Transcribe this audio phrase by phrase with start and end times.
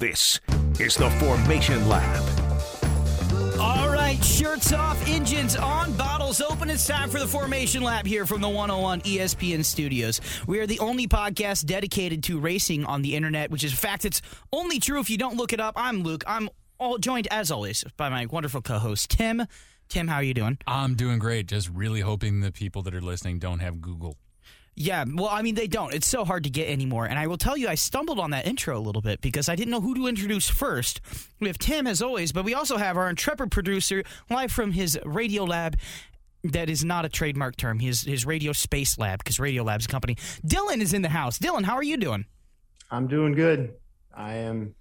[0.00, 0.40] This
[0.78, 2.22] is the Formation Lap.
[3.60, 6.70] All right, shirts off, engines on, bottles open.
[6.70, 10.22] It's time for the Formation Lap here from the 101 ESPN studios.
[10.46, 14.04] We are the only podcast dedicated to racing on the internet, which is a fact
[14.04, 14.22] that's
[14.54, 15.74] only true if you don't look it up.
[15.76, 16.24] I'm Luke.
[16.26, 16.48] I'm
[16.78, 19.44] all joined, as always, by my wonderful co host, Tim.
[19.90, 20.56] Tim, how are you doing?
[20.66, 21.46] I'm doing great.
[21.46, 24.16] Just really hoping the people that are listening don't have Google.
[24.80, 25.92] Yeah, well, I mean, they don't.
[25.92, 27.04] It's so hard to get anymore.
[27.04, 29.54] And I will tell you, I stumbled on that intro a little bit because I
[29.54, 31.02] didn't know who to introduce first.
[31.38, 34.98] We have Tim, as always, but we also have our intrepid producer live from his
[35.04, 35.76] radio lab.
[36.44, 37.78] That is not a trademark term.
[37.78, 40.14] His his radio space lab, because Radio Lab's company.
[40.46, 41.38] Dylan is in the house.
[41.38, 42.24] Dylan, how are you doing?
[42.90, 43.74] I'm doing good.
[44.16, 44.74] I am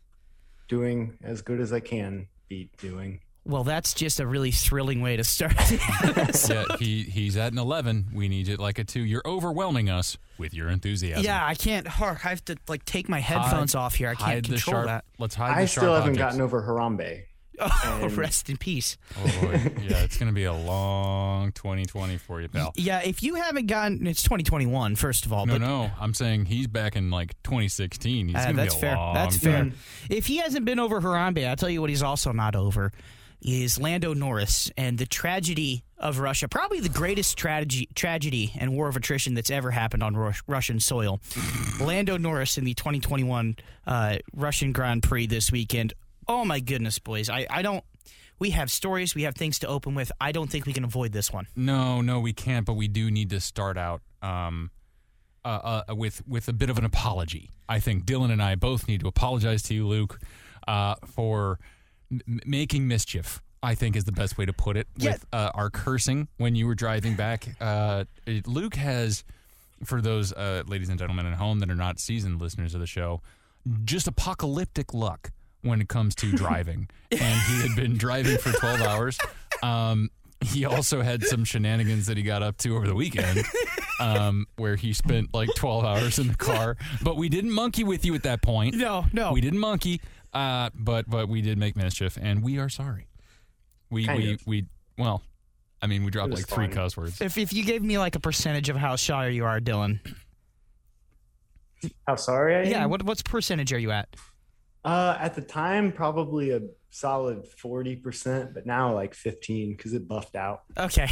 [0.69, 3.19] doing as good as I can be doing.
[3.45, 5.53] Well, that's just a really thrilling way to start.
[5.71, 8.07] yeah, he he's at an 11.
[8.13, 8.99] We need it like a 2.
[9.01, 11.23] You're overwhelming us with your enthusiasm.
[11.23, 11.87] yeah, I can't.
[11.87, 14.09] Hark, I have to like take my headphones off here.
[14.09, 15.05] I can't hide the control sharp, that.
[15.17, 16.19] Let's hide I the still haven't objects.
[16.19, 17.23] gotten over Harambe.
[17.61, 18.95] Oh, And- rest in peace.
[19.17, 19.51] Oh boy.
[19.81, 22.71] Yeah, it's going to be a long 2020 for you, pal.
[22.77, 25.45] Yeah, if you haven't gotten, it's 2021, first of all.
[25.45, 25.91] No, but no.
[25.99, 28.27] I'm saying he's back in like 2016.
[28.29, 28.95] He's Uh, going to be that's a fair.
[28.95, 29.71] long That's fair.
[30.09, 32.93] If he hasn't been over Harambe, I'll tell you what he's also not over
[33.41, 36.47] is Lando Norris and the tragedy of Russia.
[36.47, 40.79] Probably the greatest tragedy, tragedy and war of attrition that's ever happened on Rus- Russian
[40.79, 41.19] soil.
[41.81, 43.55] Lando Norris in the 2021
[43.87, 45.93] uh, Russian Grand Prix this weekend.
[46.27, 47.29] Oh my goodness, boys!
[47.29, 47.83] I, I don't.
[48.37, 49.15] We have stories.
[49.15, 50.11] We have things to open with.
[50.21, 51.47] I don't think we can avoid this one.
[51.55, 52.65] No, no, we can't.
[52.65, 54.69] But we do need to start out um,
[55.43, 57.49] uh, uh, with with a bit of an apology.
[57.67, 60.19] I think Dylan and I both need to apologize to you, Luke,
[60.67, 61.59] uh, for
[62.11, 63.41] m- making mischief.
[63.61, 64.87] I think is the best way to put it.
[64.95, 65.11] Yeah.
[65.11, 68.05] With uh, our cursing when you were driving back, uh,
[68.45, 69.25] Luke has,
[69.83, 72.87] for those uh, ladies and gentlemen at home that are not seasoned listeners of the
[72.87, 73.21] show,
[73.83, 76.89] just apocalyptic luck when it comes to driving.
[77.11, 79.19] and he had been driving for 12 hours.
[79.61, 80.09] Um,
[80.39, 83.43] he also had some shenanigans that he got up to over the weekend
[83.99, 86.77] um, where he spent like 12 hours in the car.
[87.03, 88.75] But we didn't monkey with you at that point.
[88.75, 89.33] No, no.
[89.33, 89.99] We didn't monkey,
[90.33, 93.07] uh, but but we did make mischief, and we are sorry.
[93.89, 94.47] We Kind we of.
[94.47, 94.65] we
[94.97, 95.21] well,
[95.81, 96.75] I mean, we dropped It was like three fun.
[96.75, 97.21] cuss words.
[97.21, 99.99] If if you gave me like a percentage of how shy you are, Dylan.
[102.07, 102.67] How sorry I am?
[102.71, 104.13] Yeah, what what's percentage are you at?
[104.83, 110.35] Uh, at the time, probably a solid 40%, but now like 15 because it buffed
[110.37, 110.63] out.
[110.77, 111.07] Okay.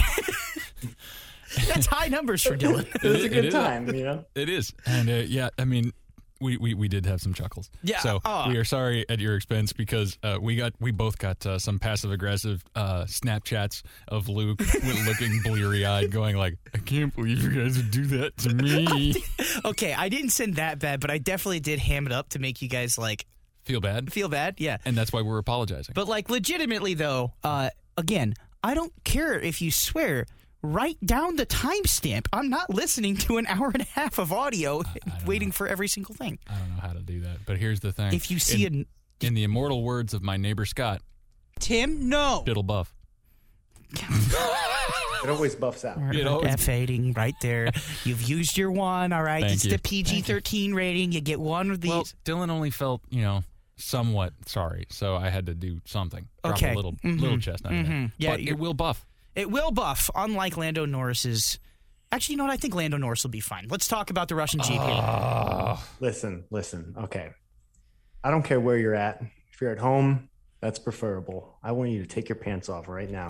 [1.68, 2.88] That's high numbers for Dylan.
[2.96, 3.54] It was It- a good is.
[3.54, 4.26] time, you know?
[4.36, 5.92] It is, and uh, yeah, I mean.
[6.40, 7.70] We, we, we did have some chuckles.
[7.84, 8.50] Yeah, So oh.
[8.50, 11.80] we are sorry at your expense because uh, we got we both got uh, some
[11.80, 17.44] passive aggressive uh, Snapchats of Luke with looking bleary eyed, going like, "I can't believe
[17.44, 19.16] you guys would do that to me."
[19.66, 22.62] okay, I didn't send that bad, but I definitely did ham it up to make
[22.62, 23.26] you guys like
[23.68, 24.56] Feel bad, feel bad.
[24.60, 24.78] Yeah.
[24.86, 25.92] and that's why we're apologizing.
[25.94, 28.34] But like legitimately though, uh again,
[28.64, 30.26] I don't care if you swear.
[30.70, 32.28] Write down the timestamp.
[32.34, 34.84] I'm not listening to an hour and a half of audio
[35.26, 36.40] waiting for every single thing.
[36.48, 37.46] I don't know how to do that.
[37.46, 38.86] But here's the thing: If you see in,
[39.22, 41.02] a in the immortal words of my neighbor Scott,
[41.60, 42.44] Tim, no.
[42.46, 42.94] diddle buff.
[45.24, 45.98] It always buffs out.
[46.14, 47.72] You know, it's- F8ing right there.
[48.04, 49.42] You've used your one, all right.
[49.42, 49.72] Thank it's you.
[49.72, 51.12] the PG 13 rating.
[51.12, 51.90] You get one of these.
[51.90, 53.44] Well, Dylan only felt, you know,
[53.78, 56.28] somewhat sorry, so I had to do something.
[56.44, 56.72] Drop Okay.
[56.72, 57.20] a little Mhm.
[57.20, 57.74] little chestnut.
[57.74, 57.94] in there.
[57.94, 58.12] Mhm.
[58.20, 59.06] Yeah, but it will buff.
[59.38, 61.60] It will buff, unlike Lando Norris's.
[62.12, 62.54] Actually, you know what?
[62.54, 63.68] I think Lando Norris will be fine.
[63.70, 64.80] Let's talk about the Russian GP.
[64.80, 65.88] Ah.
[66.00, 66.96] Listen, listen.
[66.98, 67.30] Okay.
[68.24, 69.22] I don't care where you're at.
[69.54, 71.60] If you're at home, that's preferable.
[71.62, 73.30] I want you to take your pants off right now.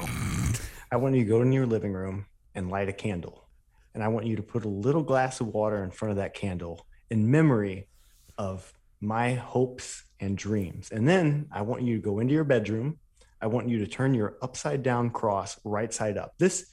[0.93, 2.25] I want you to go in your living room
[2.55, 3.49] and light a candle.
[3.93, 6.33] And I want you to put a little glass of water in front of that
[6.33, 7.89] candle in memory
[8.37, 10.89] of my hopes and dreams.
[10.89, 12.99] And then I want you to go into your bedroom.
[13.41, 16.33] I want you to turn your upside down cross right side up.
[16.37, 16.67] This,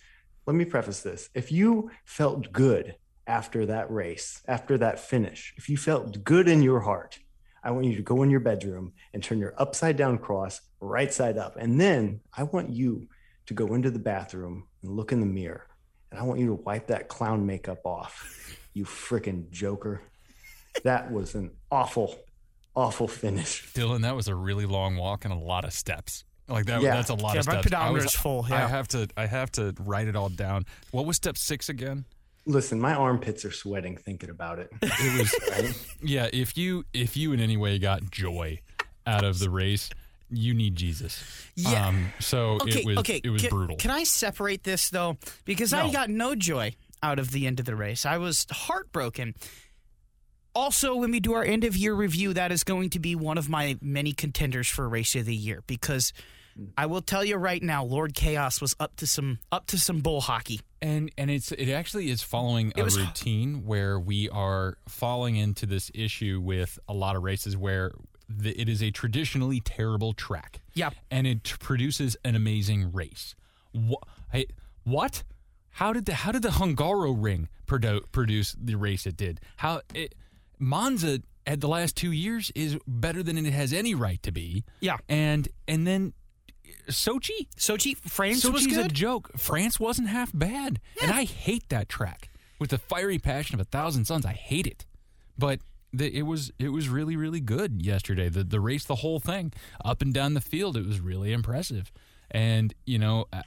[0.47, 1.29] let me preface this.
[1.35, 6.63] If you felt good after that race, after that finish, if you felt good in
[6.63, 7.19] your heart,
[7.63, 11.13] I want you to go in your bedroom and turn your upside down cross right
[11.13, 11.57] side up.
[11.57, 13.09] And then I want you
[13.47, 15.67] to go into the bathroom and look in the mirror.
[16.11, 18.59] And I want you to wipe that clown makeup off.
[18.75, 20.03] You freaking joker.
[20.83, 22.17] That was an awful,
[22.75, 23.73] awful finish.
[23.73, 26.25] Dylan, that was a really long walk and a lot of steps.
[26.49, 26.95] Like that, Yeah.
[26.97, 27.67] that's a lot Yeah, of my steps.
[27.67, 30.67] I pedometer's was- full, I have to, I have to write it all down.
[30.91, 32.05] What was step six again?
[32.47, 34.71] Listen, my armpits are sweating thinking about it.
[34.83, 35.87] It was, Right?
[36.03, 36.29] yeah.
[36.33, 38.61] If you, if you in any way got joy
[39.07, 39.89] out of the race,
[40.31, 41.25] you need Jesus.
[41.55, 41.87] Yeah.
[41.89, 43.21] Um, so Okay, it was, okay.
[43.25, 43.77] it was can, brutal.
[43.77, 45.17] Can I separate this though?
[45.47, 48.05] Because I got no joy out of the end of the race.
[48.05, 49.35] I was heartbroken.
[50.55, 53.39] Also, when we do our end of year review, that is going to be one
[53.39, 56.13] of my many contenders for race of the year because
[56.57, 56.67] hmm.
[56.79, 60.01] I will tell you right now, Lord Chaos was up to some up to some
[60.01, 60.61] bull hockey.
[60.81, 65.67] And and it's it actually is following a was- routine where we are falling into
[65.67, 67.93] this issue with a lot of races where
[68.29, 70.61] the, it is a traditionally terrible track.
[70.75, 70.91] Yeah.
[71.11, 73.35] and it produces an amazing race.
[73.73, 74.03] What?
[74.31, 74.47] Hey,
[74.85, 75.25] what?
[75.71, 79.41] How did the how did the Hungaroring produ- produce the race it did?
[79.57, 80.15] How it,
[80.65, 84.65] Monza at the last two years is better than it has any right to be.
[84.81, 84.97] Yeah.
[85.09, 86.15] and and then
[86.89, 87.49] Sochi.
[87.57, 89.31] Sochi, France was Sochi's a joke.
[89.37, 92.29] France wasn't half bad, and I hate that track
[92.59, 94.27] with the fiery passion of a thousand suns.
[94.27, 94.87] I hate it,
[95.39, 95.61] but
[95.93, 98.29] the, it was it was really really good yesterday.
[98.29, 99.53] The the race, the whole thing,
[99.85, 101.91] up and down the field, it was really impressive.
[102.31, 103.43] And you know, uh,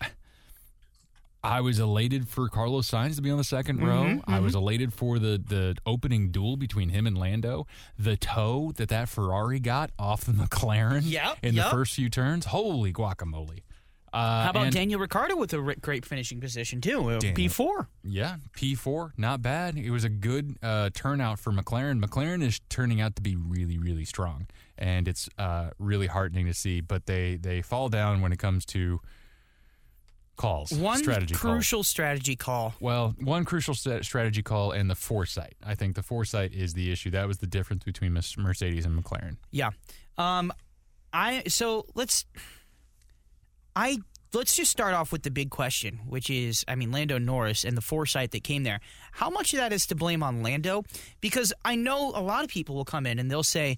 [1.43, 4.21] I, was elated for Carlos Sainz to be on the 2nd row.
[4.27, 7.67] I was elated for the the opening duel between him and Lando.
[7.97, 11.65] The toe that that Ferrari got off the McLaren Yep, in yep.
[11.65, 12.45] the first few turns.
[12.45, 13.61] Holy guacamole!
[14.13, 17.09] Uh, How about and- Daniel Ricciardo with a great finishing position too?
[17.09, 17.49] Uh, Daniel.
[17.49, 17.87] P4.
[18.03, 19.77] Yeah, P4, not bad.
[19.77, 22.03] It was a good uh, turnout for McLaren.
[22.03, 24.47] McLaren is turning out to be really, really strong,
[24.77, 26.79] and it's uh, really heartening to see.
[26.81, 29.01] But they they fall down when it comes to
[30.37, 31.41] calls, One strategy calls.
[31.41, 32.73] crucial strategy call.
[32.79, 35.55] Well, one crucial st- strategy call and the foresight.
[35.65, 37.09] I think the foresight is the issue.
[37.11, 39.37] That was the difference between Mis- Mercedes and McLaren.
[39.51, 39.71] Yeah.
[40.17, 40.53] Um
[41.11, 42.25] I so let's
[43.75, 43.99] I
[44.33, 47.75] let's just start off with the big question, which is I mean Lando Norris and
[47.77, 48.79] the foresight that came there.
[49.11, 50.83] How much of that is to blame on Lando?
[51.21, 53.77] Because I know a lot of people will come in and they'll say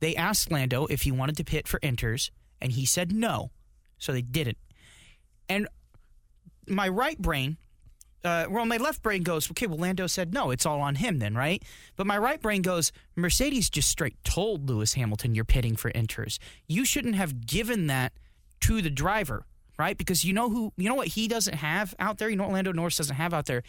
[0.00, 2.30] they asked Lando if he wanted to pit for inters
[2.60, 3.50] and he said no.
[3.98, 4.58] So they didn't.
[5.48, 5.68] And
[6.68, 7.56] my right brain
[8.26, 11.20] uh, well, my left brain goes, okay, well, Lando said no, it's all on him
[11.20, 11.62] then, right?
[11.94, 16.38] But my right brain goes, Mercedes just straight told Lewis Hamilton you're pitting for inters.
[16.66, 18.12] You shouldn't have given that
[18.62, 19.46] to the driver,
[19.78, 19.96] right?
[19.96, 22.28] Because you know who, you know what he doesn't have out there.
[22.28, 23.62] You know what Lando Norris doesn't have out there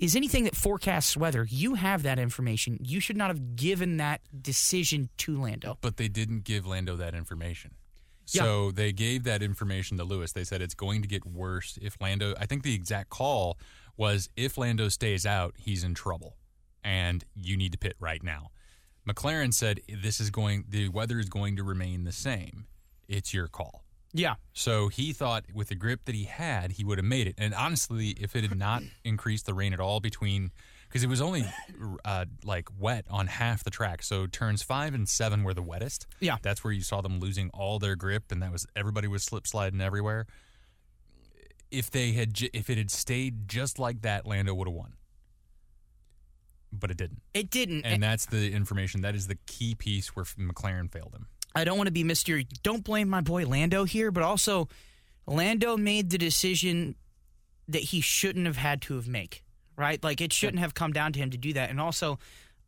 [0.00, 1.46] is anything that forecasts weather.
[1.48, 2.78] You have that information.
[2.80, 5.78] You should not have given that decision to Lando.
[5.80, 7.72] But they didn't give Lando that information.
[8.34, 8.42] Yeah.
[8.42, 10.32] So they gave that information to Lewis.
[10.32, 12.34] They said it's going to get worse if Lando.
[12.38, 13.58] I think the exact call
[13.96, 16.36] was if Lando stays out, he's in trouble,
[16.82, 18.50] and you need to pit right now.
[19.08, 20.64] McLaren said this is going.
[20.68, 22.66] The weather is going to remain the same.
[23.08, 23.84] It's your call.
[24.12, 24.34] Yeah.
[24.52, 27.34] So he thought with the grip that he had, he would have made it.
[27.38, 30.50] And honestly, if it had not increased the rain at all between,
[30.90, 31.44] because it was only
[32.04, 34.02] uh, like wet on half the track.
[34.02, 36.06] So turns five and seven were the wettest.
[36.18, 36.36] Yeah.
[36.42, 39.46] That's where you saw them losing all their grip, and that was everybody was slip
[39.46, 40.26] sliding everywhere.
[41.70, 44.94] If they had, j- if it had stayed just like that, Lando would have won.
[46.72, 47.84] But it didn't, It didn't.
[47.84, 49.00] and that's the information.
[49.02, 51.26] That is the key piece where McLaren failed him.
[51.54, 52.44] I don't want to be Mr.
[52.62, 54.68] Don't blame my boy Lando here, but also
[55.26, 56.94] Lando made the decision
[57.66, 59.42] that he shouldn't have had to have make,
[59.80, 60.02] right?
[60.02, 61.70] Like it shouldn't have come down to him to do that.
[61.70, 62.18] And also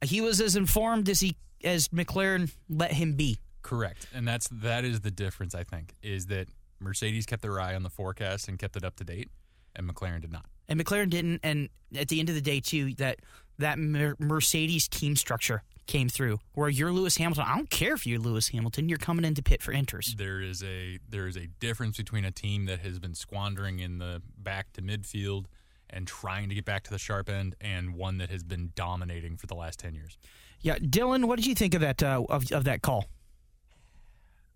[0.02, 3.38] he was as informed as he as McLaren let him be.
[3.62, 5.54] Correct, and that's that is the difference.
[5.54, 6.48] I think is that
[6.80, 9.30] Mercedes kept their eye on the forecast and kept it up to date,
[9.76, 10.46] and McLaren did not.
[10.68, 13.20] And McLaren didn't and at the end of the day too that
[13.58, 17.44] that Mer- Mercedes team structure came through where you're Lewis Hamilton.
[17.46, 20.16] I don't care if you're Lewis Hamilton, you're coming into pit for inters.
[20.16, 23.98] There is a there is a difference between a team that has been squandering in
[23.98, 25.46] the back to midfield
[25.92, 29.36] and trying to get back to the sharp end, and one that has been dominating
[29.36, 30.18] for the last ten years.
[30.60, 33.06] Yeah, Dylan, what did you think of that uh, of, of that call?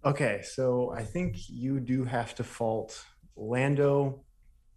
[0.04, 4.22] Okay, so I think you do have to fault Lando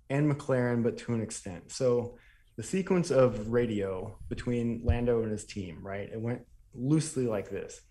[0.10, 1.72] and McLaren, but to an extent.
[1.72, 2.18] So
[2.56, 6.10] the sequence of radio between Lando and his team, right?
[6.12, 6.42] It went
[6.74, 7.82] loosely like this.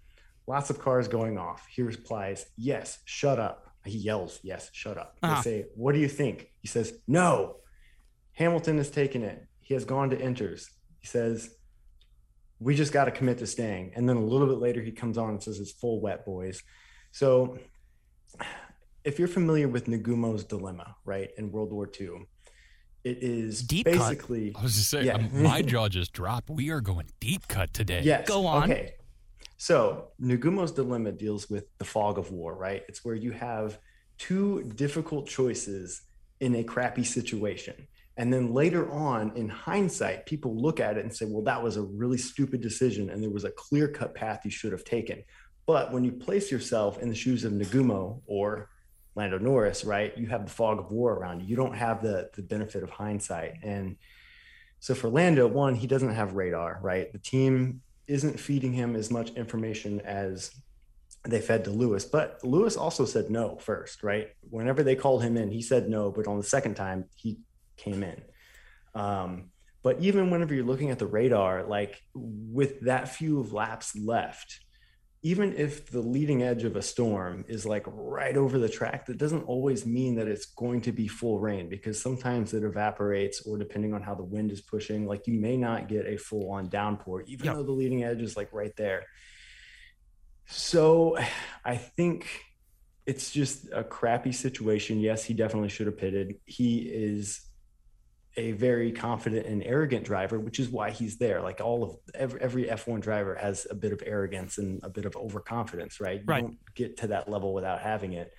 [0.47, 1.67] Lots of cars going off.
[1.71, 3.69] He replies, Yes, shut up.
[3.85, 5.17] He yells, Yes, shut up.
[5.23, 5.37] Uh-huh.
[5.37, 6.51] They say, What do you think?
[6.61, 7.57] He says, No.
[8.39, 9.45] Hamilton has taken it.
[9.61, 10.67] He has gone to inters.
[11.01, 11.51] He says,
[12.61, 13.93] We just got to commit to staying.
[13.97, 16.63] And then a little bit later, he comes on and says, It's full wet, boys.
[17.11, 17.59] So,
[19.05, 22.11] if you're familiar with Nagumo's dilemma, right, in World War II,
[23.03, 23.95] it is Deep cut.
[23.95, 25.15] basically I was just saying, Yeah.
[25.15, 26.49] um, my jaw just dropped.
[26.49, 28.03] We are going deep cut today.
[28.05, 28.29] yes.
[28.29, 28.65] Go on.
[28.71, 28.93] Okay.
[29.57, 32.83] So Nagumo's dilemma deals with the fog of war, right?
[32.89, 33.79] It's where you have
[34.19, 36.03] two difficult choices
[36.41, 37.75] in a crappy situation.
[38.19, 41.77] And then later on, in hindsight, people look at it and say, well, that was
[41.77, 43.11] a really stupid decision.
[43.11, 45.23] And there was a clear cut path you should have taken.
[45.67, 48.71] But when you place yourself in the shoes of Nagumo or
[49.15, 51.47] Lando Norris, right, you have the fog of war around you.
[51.47, 53.55] You don't have the, the benefit of hindsight.
[53.63, 53.97] And
[54.81, 57.13] so for Lando, one, he doesn't have radar, right?
[57.13, 60.51] The team isn't feeding him as much information as
[61.25, 62.05] they fed to Lewis.
[62.05, 64.31] But Lewis also said no first, right?
[64.51, 67.39] Whenever they called him in, he said no, but on the second time, he
[67.79, 68.21] came in.
[68.95, 69.51] Um,
[69.83, 74.61] but even whenever you're looking at the radar, like with that few of laps left,
[75.23, 79.19] even if the leading edge of a storm is like right over the track, that
[79.19, 83.59] doesn't always mean that it's going to be full rain because sometimes it evaporates, or
[83.59, 86.69] depending on how the wind is pushing, like you may not get a full on
[86.69, 87.57] downpour, even yep.
[87.57, 89.07] though the leading edge is like right there.
[90.47, 91.19] So
[91.65, 92.29] I think
[93.07, 95.01] it's just a crappy situation.
[95.01, 96.37] Yes, he definitely should have pitted.
[96.45, 97.41] He is
[98.37, 101.41] a very confident and arrogant driver, which is why he's there.
[101.41, 105.05] Like all of every, every F1 driver has a bit of arrogance and a bit
[105.05, 106.21] of overconfidence, right?
[106.21, 106.43] You right.
[106.43, 108.33] don't get to that level without having it.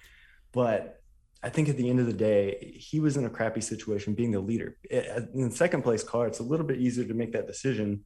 [0.52, 1.02] But
[1.44, 4.32] I think at the end of the day, he was in a crappy situation being
[4.32, 4.78] the leader.
[4.90, 8.04] In second place car, it's a little bit easier to make that decision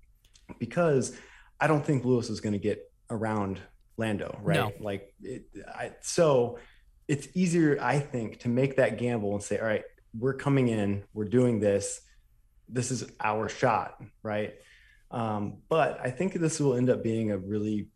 [0.59, 1.15] because
[1.59, 3.59] I don't think Lewis is going to get around
[3.97, 4.55] Lando, right?
[4.55, 4.71] No.
[4.79, 6.59] Like, it, I, so
[7.07, 9.83] it's easier, I think, to make that gamble and say, all right,
[10.17, 12.01] we're coming in, we're doing this.
[12.69, 14.53] This is our shot, right?
[15.11, 17.89] Um, but I think this will end up being a really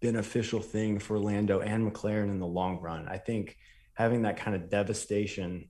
[0.00, 3.08] beneficial thing for Lando and McLaren in the long run.
[3.08, 3.56] I think
[3.94, 5.68] having that kind of devastation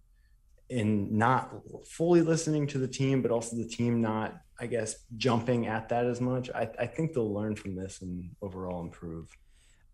[0.70, 1.52] in not
[1.86, 6.06] fully listening to the team, but also the team not, I guess, jumping at that
[6.06, 6.50] as much.
[6.50, 9.28] I, I think they'll learn from this and overall improve.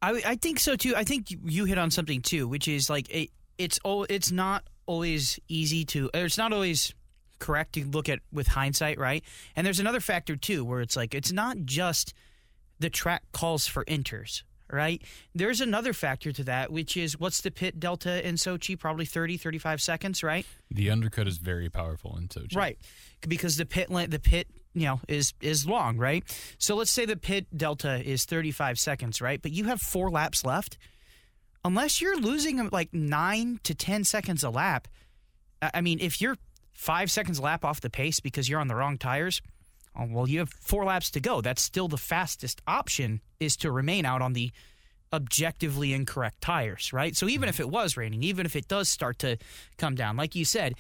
[0.01, 0.95] I, I think so too.
[0.97, 5.39] I think you hit on something too, which is like it, it's it's not always
[5.49, 6.11] easy to.
[6.15, 6.95] It's not always
[7.39, 9.23] correct to look at with hindsight, right?
[9.55, 12.15] And there's another factor too, where it's like it's not just
[12.79, 15.03] the track calls for inters, right?
[15.35, 18.79] There's another factor to that, which is what's the pit delta in Sochi?
[18.79, 20.47] Probably 30, 35 seconds, right?
[20.71, 22.79] The undercut is very powerful in Sochi, right?
[23.27, 26.25] Because the pit the pit you know is is long, right?
[26.59, 29.41] So let's say the pit delta is 35 seconds, right?
[29.43, 30.79] But you have four laps left.
[31.65, 34.89] Unless you're losing like nine to 10 seconds a lap,
[35.63, 36.37] I mean, if you're
[36.73, 39.43] five seconds a lap off the pace because you're on the wrong tires,
[39.99, 41.41] oh, well, you have four laps to go.
[41.41, 44.53] That's still the fastest option is to remain out on the
[45.13, 47.17] objectively incorrect tires, right?
[47.17, 47.51] So even mm-hmm.
[47.51, 49.37] if it was raining, even if it does start to
[49.77, 50.75] come down, like you said,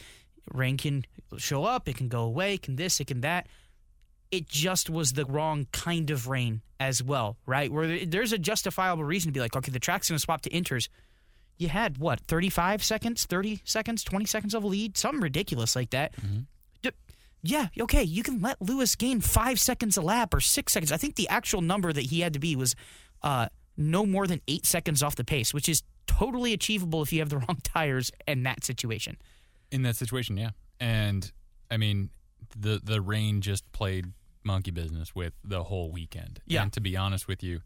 [0.52, 1.04] rain can
[1.36, 3.48] show up, it can go away, can this, it can that
[4.30, 7.70] it just was the wrong kind of rain as well, right?
[7.70, 10.50] Where there's a justifiable reason to be like, okay, the track's going to swap to
[10.50, 10.88] inters.
[11.58, 15.90] You had what, 35 seconds, 30 seconds, 20 seconds of a lead, something ridiculous like
[15.90, 16.16] that.
[16.16, 16.40] Mm-hmm.
[17.42, 20.92] Yeah, okay, you can let Lewis gain five seconds a lap or six seconds.
[20.92, 22.74] I think the actual number that he had to be was
[23.22, 27.20] uh, no more than eight seconds off the pace, which is totally achievable if you
[27.20, 29.16] have the wrong tires in that situation.
[29.70, 30.50] In that situation, yeah.
[30.80, 31.30] And
[31.70, 32.10] I mean,
[32.58, 36.40] the the rain just played monkey business with the whole weekend.
[36.46, 36.62] Yeah.
[36.62, 37.60] And to be honest with you,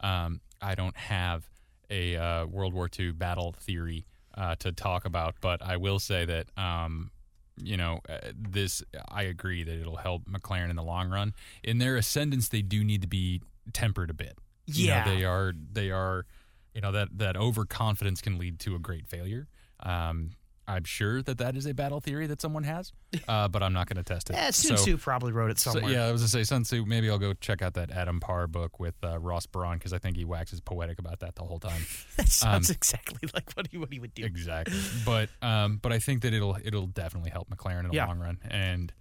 [0.00, 1.48] um, I don't have
[1.90, 4.06] a uh, World War II battle theory
[4.36, 7.10] uh, to talk about, but I will say that um,
[7.56, 8.82] you know uh, this.
[9.08, 11.34] I agree that it'll help McLaren in the long run.
[11.62, 13.42] In their ascendance, they do need to be
[13.72, 14.38] tempered a bit.
[14.66, 15.52] Yeah, you know, they are.
[15.72, 16.26] They are.
[16.74, 19.48] You know that that overconfidence can lead to a great failure.
[19.80, 20.30] Um,
[20.68, 22.92] I'm sure that that is a battle theory that someone has,
[23.28, 24.34] uh, but I'm not going to test it.
[24.34, 25.84] Yeah, Sun Tzu so, probably wrote it somewhere.
[25.84, 26.84] So, yeah, I was going to say Sun Tzu.
[26.84, 29.98] Maybe I'll go check out that Adam Parr book with uh, Ross Brawn because I
[29.98, 31.80] think he waxes poetic about that the whole time.
[32.16, 34.24] that sounds um, exactly like what he what he would do.
[34.24, 38.06] Exactly, but um, but I think that it'll it'll definitely help McLaren in the yeah.
[38.06, 38.92] long run, and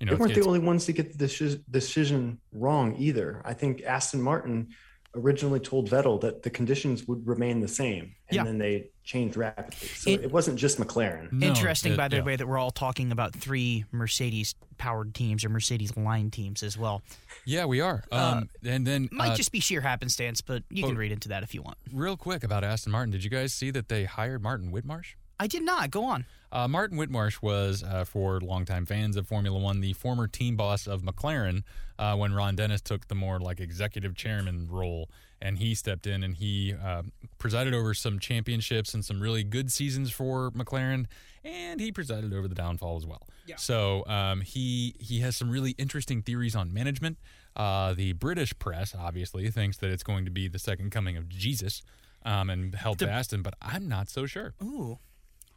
[0.00, 3.42] you know they weren't the only ones to get the decision wrong either.
[3.44, 4.68] I think Aston Martin
[5.14, 8.44] originally told Vettel that the conditions would remain the same, and yeah.
[8.44, 9.88] then they changed rapidly.
[9.88, 11.32] So it, it wasn't just McLaren.
[11.32, 12.22] No, Interesting, it, by the yeah.
[12.22, 17.02] way, that we're all talking about three Mercedes-powered teams or Mercedes line teams as well.
[17.44, 18.04] Yeah, we are.
[18.12, 21.28] Uh, um, and then might uh, just be sheer happenstance, but you can read into
[21.30, 21.78] that if you want.
[21.92, 25.14] Real quick about Aston Martin, did you guys see that they hired Martin Whitmarsh?
[25.40, 25.90] I did not.
[25.90, 26.26] Go on.
[26.52, 30.86] Uh, Martin Whitmarsh was, uh, for longtime fans of Formula One, the former team boss
[30.86, 31.62] of McLaren
[31.98, 35.08] uh, when Ron Dennis took the more like executive chairman role
[35.40, 37.02] and he stepped in and he uh,
[37.38, 41.06] presided over some championships and some really good seasons for McLaren,
[41.42, 43.26] and he presided over the downfall as well.
[43.46, 43.56] Yeah.
[43.56, 47.16] So um, he he has some really interesting theories on management.
[47.56, 51.30] Uh, the British press obviously thinks that it's going to be the second coming of
[51.30, 51.82] Jesus
[52.24, 54.52] um, and help the, Aston, but I'm not so sure.
[54.62, 54.98] Ooh,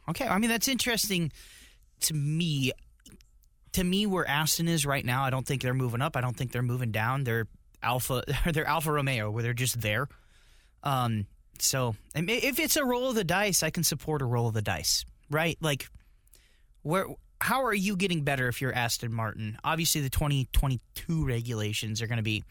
[0.08, 0.26] okay.
[0.26, 1.32] I mean that's interesting
[2.00, 2.72] to me.
[3.72, 6.16] To me, where Aston is right now, I don't think they're moving up.
[6.16, 7.24] I don't think they're moving down.
[7.24, 7.48] They're
[7.82, 10.06] Alpha, they're Alfa Romeo, where they're just there.
[10.84, 11.26] Um,
[11.58, 14.62] so if it's a roll of the dice, I can support a roll of the
[14.62, 15.56] dice, right?
[15.60, 15.88] Like,
[16.82, 17.06] where
[17.40, 19.58] how are you getting better if you're Aston Martin?
[19.64, 22.42] Obviously, the 2022 regulations are going to be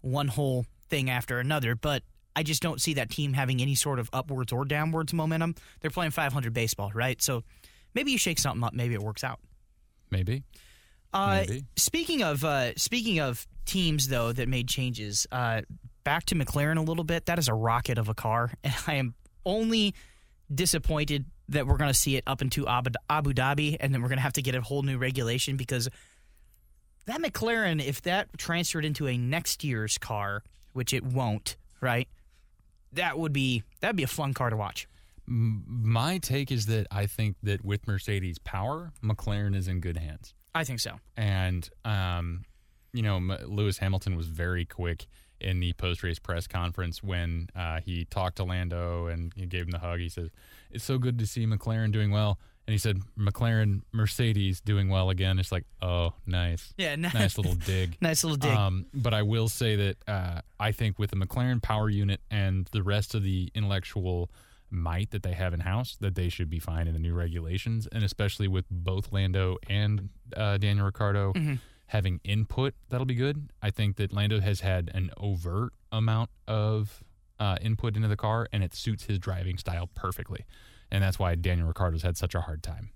[0.00, 1.74] one whole thing after another.
[1.74, 2.02] But
[2.34, 5.54] I just don't see that team having any sort of upwards or downwards momentum.
[5.80, 7.20] They're playing 500 baseball, right?
[7.22, 7.44] So
[7.94, 9.40] maybe you shake something up, maybe it works out.
[10.10, 10.42] Maybe.
[11.14, 11.64] Uh, Maybe.
[11.76, 15.60] speaking of uh, speaking of teams though that made changes, uh,
[16.04, 17.26] back to McLaren a little bit.
[17.26, 19.94] That is a rocket of a car, and I am only
[20.52, 24.08] disappointed that we're going to see it up into Abu, Abu Dhabi, and then we're
[24.08, 25.88] going to have to get a whole new regulation because
[27.06, 32.08] that McLaren, if that transferred into a next year's car, which it won't, right?
[32.94, 34.86] That would be that'd be a fun car to watch.
[35.26, 40.34] My take is that I think that with Mercedes power, McLaren is in good hands.
[40.54, 40.98] I think so.
[41.16, 42.44] And um,
[42.92, 45.06] you know, Lewis Hamilton was very quick
[45.40, 49.70] in the post-race press conference when uh, he talked to Lando and he gave him
[49.70, 49.98] the hug.
[49.98, 50.30] He says,
[50.70, 55.10] "It's so good to see McLaren doing well." And he said, "McLaren, Mercedes doing well
[55.10, 57.96] again." It's like, oh, nice, Yeah, nice little dig.
[58.00, 58.52] nice little dig.
[58.52, 62.68] Um, but I will say that uh, I think with the McLaren power unit and
[62.72, 64.30] the rest of the intellectual
[64.70, 67.86] might that they have in house, that they should be fine in the new regulations,
[67.92, 71.32] and especially with both Lando and uh, Daniel Ricciardo
[71.86, 73.50] having input, that'll be good.
[73.60, 77.04] I think that Lando has had an overt amount of
[77.42, 80.44] uh, input into the car, and it suits his driving style perfectly,
[80.90, 82.90] and that's why Daniel Ricciardo's had such a hard time.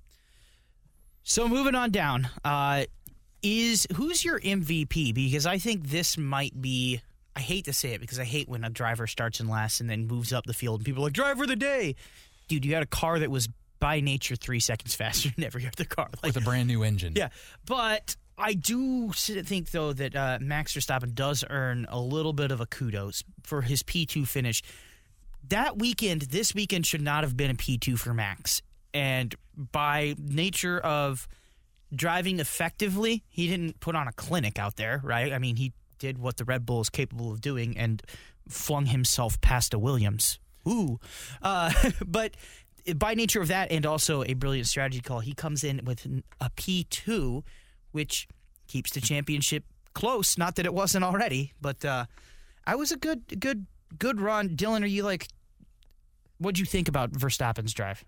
[1.23, 2.85] So moving on down, uh,
[3.43, 5.13] is who's your MVP?
[5.15, 7.01] Because I think this might be.
[7.35, 9.91] I hate to say it because I hate when a driver starts in last and
[9.91, 11.95] then moves up the field and people are like driver of the day,
[12.49, 12.65] dude.
[12.65, 13.49] You had a car that was
[13.79, 16.09] by nature three seconds faster than every other car.
[16.23, 17.13] Like, With a brand new engine.
[17.15, 17.29] yeah,
[17.67, 22.61] but I do think though that uh, Max Verstappen does earn a little bit of
[22.61, 24.63] a kudos for his P two finish.
[25.49, 28.61] That weekend, this weekend should not have been a P two for Max,
[28.93, 31.27] and by nature of
[31.95, 35.33] driving effectively, he didn't put on a clinic out there, right?
[35.33, 38.03] I mean, he did what the Red Bull is capable of doing and
[38.49, 40.39] flung himself past a Williams.
[40.69, 40.99] Ooh,
[41.43, 41.73] uh,
[42.07, 42.37] but
[42.97, 46.07] by nature of that, and also a brilliant strategy call, he comes in with
[46.41, 47.45] a P two,
[47.93, 48.29] which
[48.67, 50.37] keeps the championship close.
[50.39, 52.07] Not that it wasn't already, but uh,
[52.67, 53.67] I was a good, good,
[53.99, 54.51] good run.
[54.51, 55.29] Dylan, are you like?
[56.39, 58.05] What'd you think about Verstappen's drive?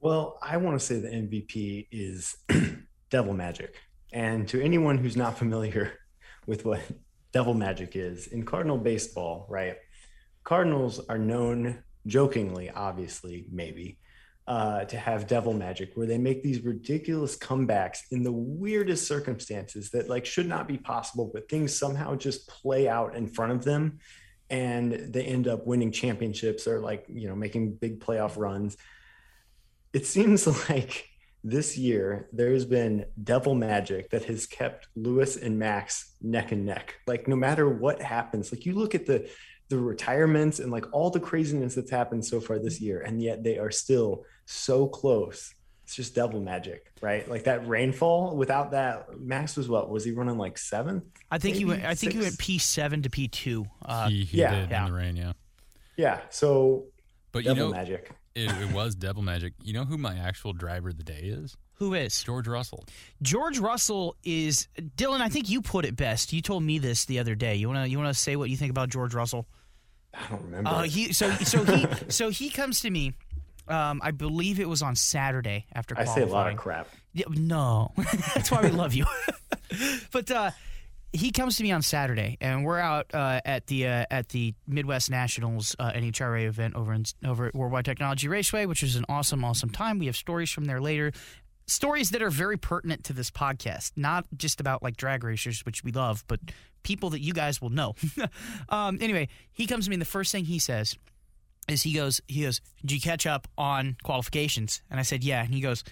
[0.00, 2.36] Well, I want to say the MVP is
[3.10, 3.76] Devil Magic.
[4.12, 5.92] And to anyone who's not familiar
[6.46, 6.80] with what
[7.32, 9.76] Devil Magic is, in Cardinal baseball, right?
[10.44, 13.98] Cardinals are known jokingly, obviously, maybe,
[14.46, 19.90] uh, to have devil magic where they make these ridiculous comebacks in the weirdest circumstances
[19.90, 23.64] that like should not be possible, but things somehow just play out in front of
[23.64, 23.98] them
[24.50, 28.76] and they end up winning championships or like, you know, making big playoff runs
[29.92, 31.08] it seems like
[31.44, 36.94] this year there's been devil magic that has kept Lewis and Max neck and neck.
[37.06, 39.28] Like no matter what happens, like you look at the
[39.76, 43.42] the retirements and like all the craziness that's happened so far this year, and yet
[43.42, 45.54] they are still so close.
[45.84, 47.28] It's just devil magic, right?
[47.28, 48.36] Like that rainfall.
[48.36, 49.90] Without that, Max was what?
[49.90, 51.04] Was he running like seventh?
[51.30, 51.84] I think he went.
[51.84, 53.66] I think he went P seven to P two.
[53.84, 54.60] Uh, he, he yeah.
[54.60, 54.86] did Yeah.
[54.86, 55.32] in the rain, yeah.
[55.96, 56.20] Yeah.
[56.30, 56.84] So
[57.32, 58.10] But you know, magic.
[58.34, 59.54] it, it was devil magic.
[59.62, 61.56] You know who my actual driver of the day is?
[61.76, 62.84] who is George Russell.
[63.22, 64.14] George Russell?
[64.22, 65.20] Is Dylan?
[65.20, 66.32] I think you put it best.
[66.32, 67.56] You told me this the other day.
[67.56, 69.48] You wanna you wanna say what you think about George Russell?
[70.14, 70.70] I don't remember.
[70.70, 73.14] Uh, he so so he so he comes to me.
[73.68, 76.88] Um, I believe it was on Saturday after I say a lot of crap.
[77.12, 77.92] Yeah, no,
[78.34, 79.06] that's why we love you.
[80.12, 80.50] but uh,
[81.12, 84.54] he comes to me on Saturday, and we're out uh, at the uh, at the
[84.66, 89.04] Midwest Nationals uh, NHRA event over in over at Worldwide Technology Raceway, which is an
[89.08, 89.98] awesome, awesome time.
[89.98, 91.12] We have stories from there later,
[91.66, 95.84] stories that are very pertinent to this podcast, not just about like drag racers, which
[95.84, 96.40] we love, but
[96.82, 97.94] people that you guys will know.
[98.68, 100.96] um, anyway, he comes to me, and the first thing he says
[101.68, 105.42] is he goes, he goes, "Did you catch up on qualifications?" And I said, "Yeah."
[105.44, 105.84] And he goes,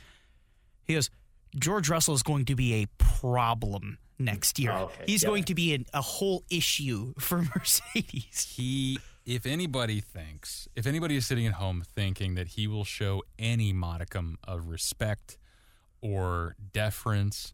[0.87, 1.11] he goes,
[1.59, 4.73] George Russell is going to be a problem next year.
[4.73, 5.05] Oh, okay.
[5.07, 5.29] He's Yeah.
[5.29, 8.55] going to be an, a whole issue for Mercedes.
[8.57, 13.23] He, if anybody thinks, if anybody is sitting at home thinking that he will show
[13.39, 15.39] any modicum of respect
[16.01, 17.53] or deference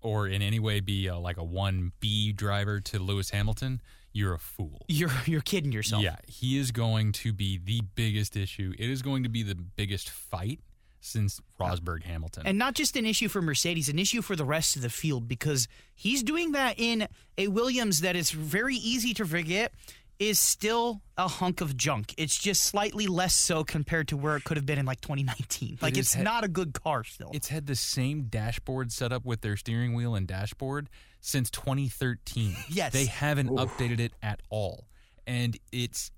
[0.00, 3.80] or in any way be a, like a 1B driver to Lewis Hamilton,
[4.12, 4.84] you're a fool.
[4.88, 6.02] You're you're kidding yourself.
[6.02, 8.72] Yeah, he is going to be the biggest issue.
[8.78, 10.60] It is going to be the biggest fight
[11.00, 12.44] since Rosberg Hamilton.
[12.46, 15.28] And not just an issue for Mercedes, an issue for the rest of the field
[15.28, 17.06] because he's doing that in
[17.36, 19.72] a Williams that is very easy to forget
[20.18, 22.14] is still a hunk of junk.
[22.16, 25.78] It's just slightly less so compared to where it could have been in like 2019.
[25.80, 27.30] Like is it's he- not a good car still.
[27.32, 30.88] It's had the same dashboard setup with their steering wheel and dashboard
[31.20, 32.56] since 2013.
[32.68, 32.92] Yes.
[32.92, 34.86] They haven't updated it at all.
[35.26, 36.10] And it's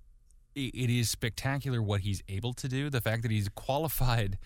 [0.54, 2.90] it, it is spectacular what he's able to do.
[2.90, 4.38] The fact that he's qualified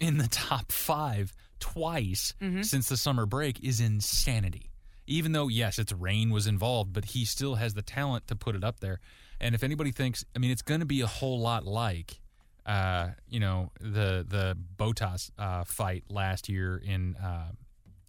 [0.00, 2.62] in the top 5 twice mm-hmm.
[2.62, 4.70] since the summer break is insanity.
[5.06, 8.56] Even though yes, it's rain was involved, but he still has the talent to put
[8.56, 9.00] it up there.
[9.40, 12.20] And if anybody thinks, I mean, it's going to be a whole lot like
[12.66, 17.52] uh, you know the the Bottas uh, fight last year in uh,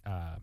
[0.04, 0.36] uh,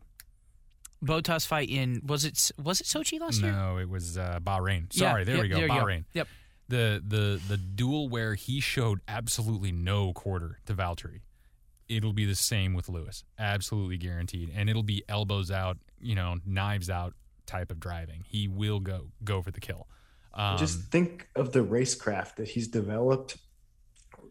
[1.03, 3.51] Bottas fight in was it was it Sochi last year?
[3.51, 4.87] no, it was uh, Bahrain.
[4.91, 5.85] Yeah, Sorry, there yep, we go, there you go.
[5.85, 6.05] Bahrain.
[6.13, 6.27] Yep.
[6.67, 11.19] The the the duel where he showed absolutely no quarter to Valtteri.
[11.87, 16.37] It'll be the same with Lewis, absolutely guaranteed, and it'll be elbows out, you know,
[16.45, 17.13] knives out
[17.45, 18.23] type of driving.
[18.27, 19.87] He will go go for the kill.
[20.33, 23.37] Um, Just think of the racecraft that he's developed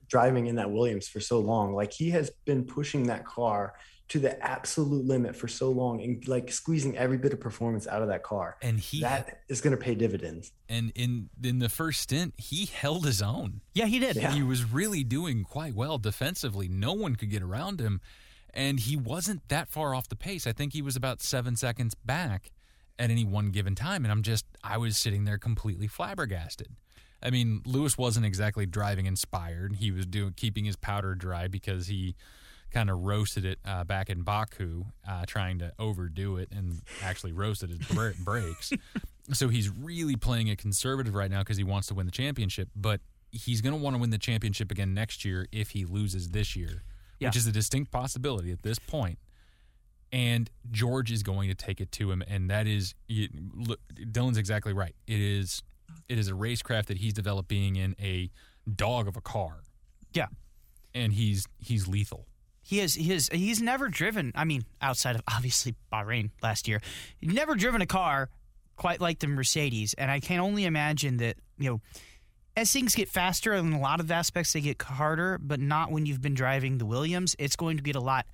[0.08, 1.74] driving in that Williams for so long.
[1.74, 3.74] Like he has been pushing that car
[4.06, 8.02] to the absolute limit for so long and like squeezing every bit of performance out
[8.02, 8.56] of that car.
[8.60, 10.52] and he that is going to pay dividends.
[10.68, 13.60] and in in the first stint, he held his own.
[13.72, 14.16] Yeah, he did.
[14.16, 14.30] Yeah.
[14.32, 16.68] He was really doing quite well defensively.
[16.68, 18.00] No one could get around him,
[18.52, 20.46] and he wasn't that far off the pace.
[20.46, 22.50] I think he was about seven seconds back
[22.98, 26.68] at any one given time, and I'm just I was sitting there completely flabbergasted.
[27.22, 29.76] I mean, Lewis wasn't exactly driving inspired.
[29.76, 32.14] He was doing keeping his powder dry because he
[32.74, 37.32] kind of roasted it uh, back in Baku, uh, trying to overdo it and actually
[37.32, 38.72] roasted his bra- brakes.
[39.32, 42.68] so he's really playing it conservative right now because he wants to win the championship.
[42.76, 46.30] But he's going to want to win the championship again next year if he loses
[46.30, 46.82] this year,
[47.20, 47.28] Yeah.
[47.28, 49.18] which is a distinct possibility at this point.
[50.12, 54.36] And George is going to take it to him, and that is you- look, Dylan's
[54.38, 54.94] exactly right.
[55.06, 55.62] It is
[56.08, 58.30] it is a racecraft that he's developed being in a
[58.74, 59.62] dog of a car,
[60.12, 60.26] Yeah.
[60.94, 62.26] and he's he's lethal.
[62.64, 62.94] He is.
[62.94, 63.28] He is.
[63.32, 64.32] He's never driven.
[64.34, 66.80] I mean, outside of obviously Bahrain last year,
[67.22, 68.30] never driven a car
[68.76, 69.94] quite like the Mercedes.
[69.94, 71.80] And I can only imagine that you know,
[72.56, 75.38] as things get faster in a lot of aspects, they get harder.
[75.38, 77.36] But not when you've been driving the Williams.
[77.38, 78.26] It's going to get a lot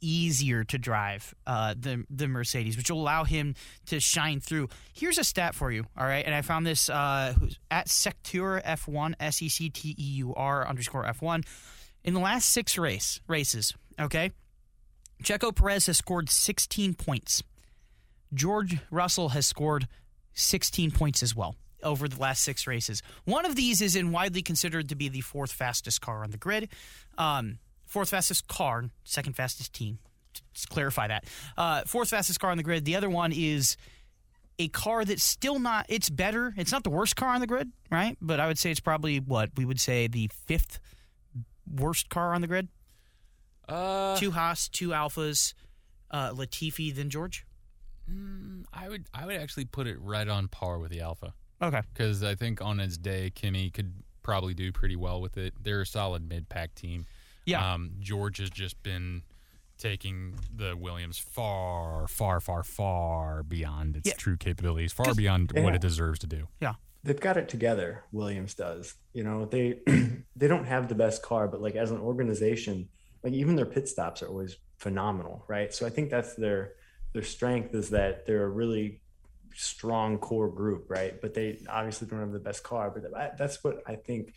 [0.00, 3.54] easier to drive uh, the the Mercedes, which will allow him
[3.86, 4.68] to shine through.
[4.92, 6.24] Here's a stat for you, all right?
[6.24, 7.34] And I found this uh,
[7.70, 11.44] at Secteur F1, S E C T E U R underscore F1.
[12.04, 14.32] In the last six race races, okay,
[15.22, 17.42] Checo Perez has scored 16 points.
[18.34, 19.86] George Russell has scored
[20.34, 23.02] 16 points as well over the last six races.
[23.24, 26.38] One of these is in widely considered to be the fourth fastest car on the
[26.38, 26.68] grid.
[27.18, 29.98] Um, fourth fastest car, second fastest team.
[30.54, 31.24] Just clarify that.
[31.56, 32.84] Uh, fourth fastest car on the grid.
[32.84, 33.76] The other one is
[34.58, 35.86] a car that's still not.
[35.88, 36.54] It's better.
[36.56, 38.16] It's not the worst car on the grid, right?
[38.20, 40.78] But I would say it's probably what we would say the fifth
[41.72, 42.68] worst car on the grid.
[43.68, 45.54] Uh, two Haas, two Alphas,
[46.10, 47.46] uh, Latifi, then George.
[48.74, 51.32] I would I would actually put it right on par with the Alpha
[51.62, 51.80] Okay.
[51.94, 55.54] because I think on its day Kimi could probably do pretty well with it.
[55.62, 57.06] They're a solid mid pack team.
[57.46, 57.72] Yeah.
[57.74, 59.22] Um, George has just been
[59.78, 64.14] taking the Williams far, far, far, far beyond its Yeah.
[64.16, 66.48] true capabilities, far beyond what it deserves to do.
[66.60, 66.74] Yeah.
[67.04, 68.04] They've got it together.
[68.12, 68.94] Williams does.
[69.12, 69.80] You know, they
[70.36, 72.88] they don't have the best car, but like as an organization,
[73.22, 75.72] like even their pit stops are always phenomenal, right?
[75.72, 76.74] So I think that's their
[77.12, 79.00] their strength is that they're a really
[79.54, 81.20] strong core group, right?
[81.20, 84.34] But they obviously don't have the best car, but that's what I think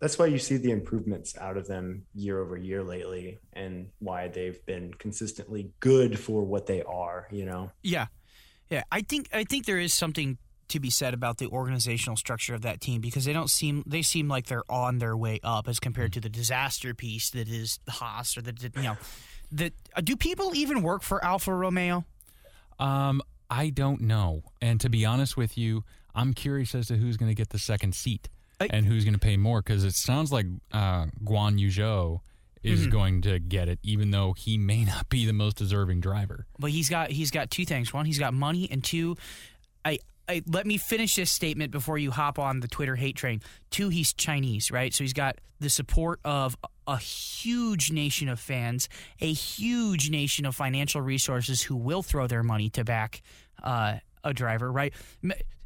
[0.00, 4.28] that's why you see the improvements out of them year over year lately and why
[4.28, 7.70] they've been consistently good for what they are, you know.
[7.82, 8.06] Yeah,
[8.70, 8.84] yeah.
[8.90, 10.38] I think I think there is something
[10.70, 14.02] to be said about the organizational structure of that team because they don't seem they
[14.02, 17.78] seem like they're on their way up as compared to the disaster piece that is
[17.88, 18.96] Haas or the you know
[19.52, 22.04] that uh, do people even work for Alfa Romeo?
[22.78, 27.16] Um, I don't know, and to be honest with you, I'm curious as to who's
[27.16, 28.28] going to get the second seat
[28.60, 32.20] I- and who's going to pay more because it sounds like uh, Guan Yu Zhou
[32.62, 32.90] is Mm-hmm.
[32.90, 36.46] going to get it, even though he may not be the most deserving driver.
[36.58, 37.92] But he's got he's got two things.
[37.92, 39.16] One, he's got money, and two,
[39.84, 39.98] I.
[40.30, 43.42] I, let me finish this statement before you hop on the Twitter hate train.
[43.70, 44.94] Two, he's Chinese, right?
[44.94, 48.88] So he's got the support of a huge nation of fans,
[49.20, 53.22] a huge nation of financial resources who will throw their money to back
[53.62, 54.92] uh, a driver, right?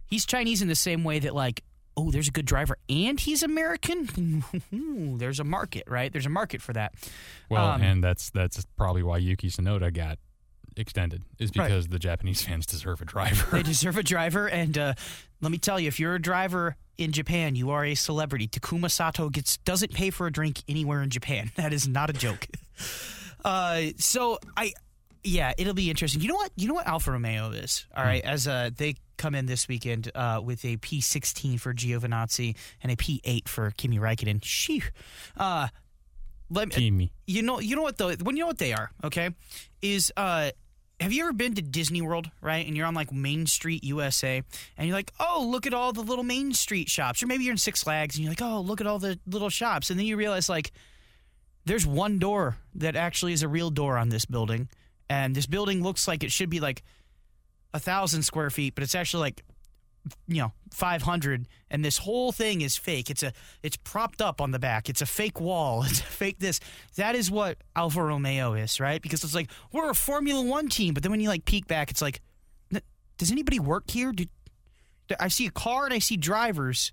[0.06, 1.62] He's Chinese in the same way that, like,
[1.96, 4.44] oh, there's a good driver and he's American.
[5.18, 6.10] there's a market, right?
[6.10, 6.94] There's a market for that.
[7.50, 10.18] Well, Um, and that's that's probably why Yuki Tsunoda got
[10.76, 11.68] extended is Right.
[11.68, 13.46] because the Japanese fans deserve a driver.
[13.56, 14.94] They deserve a driver, and uh,
[15.40, 18.46] let me tell you, if you're a driver in Japan, you are a celebrity.
[18.48, 21.50] Takuma Sato gets doesn't pay for a drink anywhere in Japan.
[21.56, 22.46] That is not a joke.
[23.44, 24.72] uh, so I,
[25.22, 26.20] yeah, it'll be interesting.
[26.22, 26.50] You know what?
[26.56, 27.86] You know what Alfa Romeo is.
[27.96, 32.56] All right, as uh, they come in this weekend uh, with a P16 for Giovinazzi
[32.82, 34.40] and a P8 for Kimi Räikkönen.
[34.40, 34.90] Sheesh.
[35.36, 35.68] Uh,
[36.50, 37.12] let me, Kimi.
[37.26, 39.30] you know you know what though when you know what they are okay
[39.80, 40.50] is uh
[41.00, 42.66] have you ever been to Disney World, right?
[42.66, 44.42] And you're on like Main Street, USA,
[44.76, 47.22] and you're like, oh, look at all the little Main Street shops.
[47.22, 49.50] Or maybe you're in Six Flags and you're like, oh, look at all the little
[49.50, 49.90] shops.
[49.90, 50.72] And then you realize, like,
[51.64, 54.68] there's one door that actually is a real door on this building.
[55.10, 56.82] And this building looks like it should be like
[57.72, 59.44] a thousand square feet, but it's actually like
[60.28, 63.10] you know 500 and this whole thing is fake.
[63.10, 64.88] It's a it's propped up on the back.
[64.88, 65.84] It's a fake wall.
[65.88, 66.60] It's a fake this.
[66.96, 69.00] That is what alfa romeo is right?
[69.00, 71.90] Because it's like we're a formula one team but then when you like peek back
[71.90, 72.20] it's like
[73.16, 74.10] does anybody work here?
[74.10, 74.24] Do,
[75.06, 76.92] do- i see a car and i see drivers.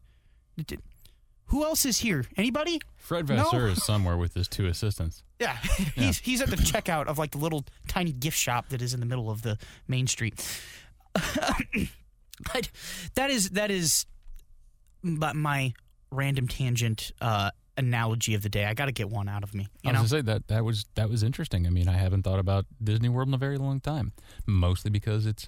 [1.52, 2.26] Who else is here?
[2.38, 2.80] Anybody?
[2.96, 3.50] Fred No.
[3.66, 5.24] Is somewhere with his two assistants.
[5.40, 5.58] yeah,
[5.96, 9.02] he's he's at the checkout of like the little tiny gift shop that is in
[9.02, 10.40] the middle of the main street.
[12.54, 12.70] But
[13.16, 14.06] that is that is
[15.04, 15.74] but my
[16.12, 18.66] random tangent uh, analogy of the day.
[18.66, 19.68] I got to get one out of me.
[19.84, 21.66] You I was know, gonna say that that was that was interesting.
[21.66, 24.12] I mean, I haven't thought about Disney World in a very long time,
[24.46, 25.48] mostly because it's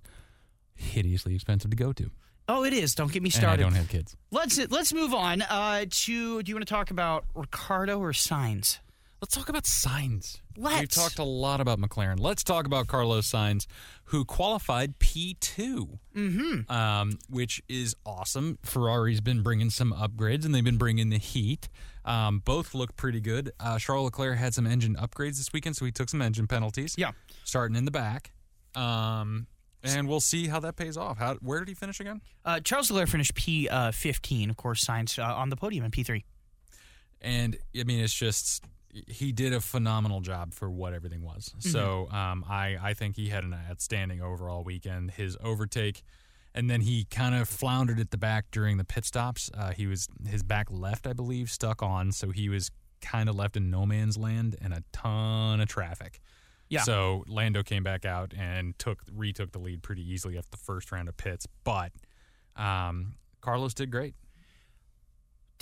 [0.75, 2.09] hideously expensive to go to,
[2.47, 2.95] oh, it is.
[2.95, 3.63] Don't get me and I started.
[3.63, 4.15] don't have kids.
[4.31, 6.41] let's let's move on uh, to.
[6.43, 8.79] Do you want to talk about Ricciardo or Sainz?
[9.23, 10.41] Let's talk about Sainz.
[10.57, 12.19] We've talked a lot about McLaren.
[12.19, 13.67] Let's talk about Carlos Sainz,
[14.07, 16.69] who qualified P2, mm-hmm.
[16.69, 18.59] um, which is awesome.
[18.63, 21.69] Ferrari's been bringing some upgrades, and they've been bringing the heat.
[22.03, 23.53] Um, both look pretty good.
[23.61, 26.95] Uh, Charles Leclerc had some engine upgrades this weekend, so he took some engine penalties.
[26.97, 27.11] Yeah.
[27.45, 28.33] starting in the back.
[28.75, 29.47] Um,
[29.85, 31.17] and we'll see how that pays off.
[31.17, 32.19] How, where did he finish again?
[32.43, 34.49] Uh, Charles Leclerc finished P uh, fifteen.
[34.49, 36.25] Of course, Sainz uh, on the podium in P three.
[37.21, 38.65] and I mean, it's just
[39.07, 41.53] he did a phenomenal job for what everything was.
[41.59, 45.11] So um, I I think he had an outstanding overall weekend.
[45.11, 46.03] His overtake,
[46.53, 49.49] and then he kind of floundered at the back during the pit stops.
[49.53, 52.69] Uh, he was his back left, I believe, stuck on, so he was
[53.01, 56.19] kind of left in no man's land and a ton of traffic.
[56.69, 56.81] Yeah.
[56.81, 60.91] So Lando came back out and took retook the lead pretty easily after the first
[60.91, 61.91] round of pits, but
[62.55, 64.15] um, Carlos did great.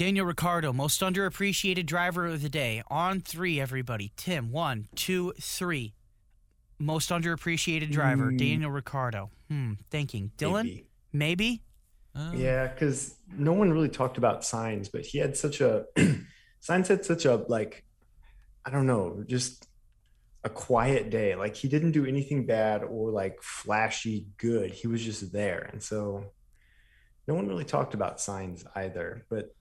[0.02, 2.82] Daniel Ricciardo, most underappreciated driver of the day.
[2.88, 4.12] On three, everybody.
[4.18, 5.94] Tim, one, two, three.
[6.80, 8.38] Most underappreciated driver, Mm.
[8.40, 9.30] Daniel Ricciardo.
[9.48, 10.32] Hmm, thinking.
[10.40, 10.88] Dylan, Maybe.
[11.14, 11.64] maybe?
[12.16, 15.86] Uh, Yeah, because no one really talked about Sainz, but he had such a
[16.64, 17.86] Sainz had such a like,
[18.66, 19.68] I don't know, just
[20.44, 21.36] a quiet day.
[21.36, 24.72] Like he didn't do anything bad or like flashy good.
[24.72, 26.26] He was just there, and so
[27.28, 29.28] no one really talked about Sainz either.
[29.30, 29.56] But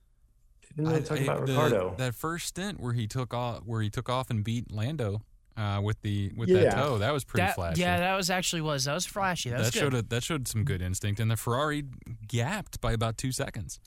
[0.75, 1.95] didn't really I- talk I- about the- Ricciardo.
[1.97, 5.21] That first stint where he took off, where he took off and beat Lando
[5.57, 6.63] uh, with the with Yeah.
[6.63, 7.81] that toe, that was pretty That- flashy.
[7.81, 8.85] Yeah, that was actually was.
[8.85, 9.49] That was flashy.
[9.49, 9.79] That, was that good.
[9.79, 11.83] showed a, that showed some good instinct, and the Ferrari
[12.27, 13.79] gapped by about two seconds,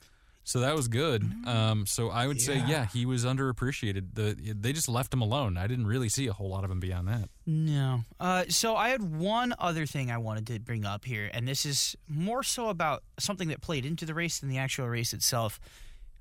[0.43, 1.23] so that was good.
[1.47, 2.61] Um, so I would say, Mm.
[2.61, 2.67] Yeah.
[2.69, 4.13] yeah, he was underappreciated.
[4.13, 5.57] The they just left him alone.
[5.57, 7.29] I didn't really see a whole lot of him beyond that.
[7.47, 8.03] No.
[8.19, 11.65] Uh, so I had one other thing I wanted to bring up here, and this
[11.65, 15.59] is more so about something that played into the race than the actual race itself.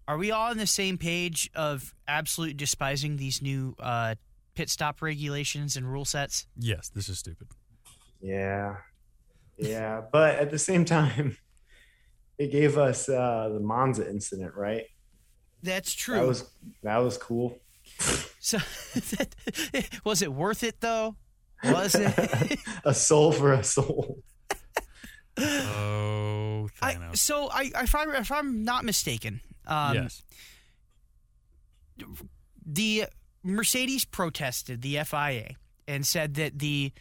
[0.06, 4.16] Are we all on the same page of absolute despising these new uh,
[4.54, 6.46] pit stop regulations and rule sets?
[6.58, 7.48] Yes, this is stupid.
[8.20, 8.76] Yeah.
[9.56, 10.02] Yeah.
[10.12, 11.38] But at the same time,
[12.38, 14.84] it gave us uh, the Monza incident, right?
[15.62, 16.16] That's true.
[16.16, 16.50] That was
[16.82, 17.58] that was cool.
[18.38, 18.58] so,
[20.04, 21.16] was it worth it though?
[21.64, 22.58] Was it?
[22.84, 24.18] a soul for a soul.
[25.38, 30.22] Oh, I, so I, if, I, if I'm not mistaken, um, yes,
[32.64, 33.04] the
[33.42, 35.50] Mercedes protested the FIA
[35.86, 36.92] and said that the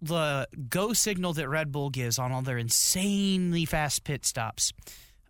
[0.00, 4.72] the go signal that Red Bull gives on all their insanely fast pit stops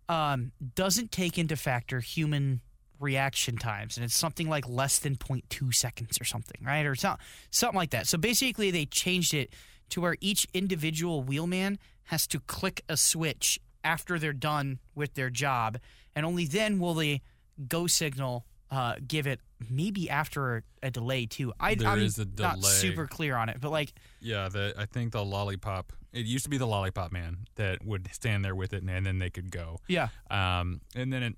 [0.08, 2.60] um, doesn't take into factor human
[2.98, 6.86] reaction times, and it's something like less than 0.2 seconds or something, right?
[6.86, 7.16] Or so,
[7.50, 8.06] something like that.
[8.06, 9.52] So basically, they changed it
[9.90, 15.30] to where each individual wheelman has to click a switch after they're done with their
[15.30, 15.78] job,
[16.14, 17.20] and only then will the
[17.68, 19.40] go signal uh, give it
[19.70, 21.52] maybe after a, delay too.
[21.60, 24.48] I, There I'm is a not super clear on it, but like yeah.
[24.48, 25.92] The I think the lollipop.
[26.12, 29.06] It used to be the lollipop man that would stand there with it, and, and
[29.06, 29.78] then they could go.
[29.88, 31.36] yeah, um, and then it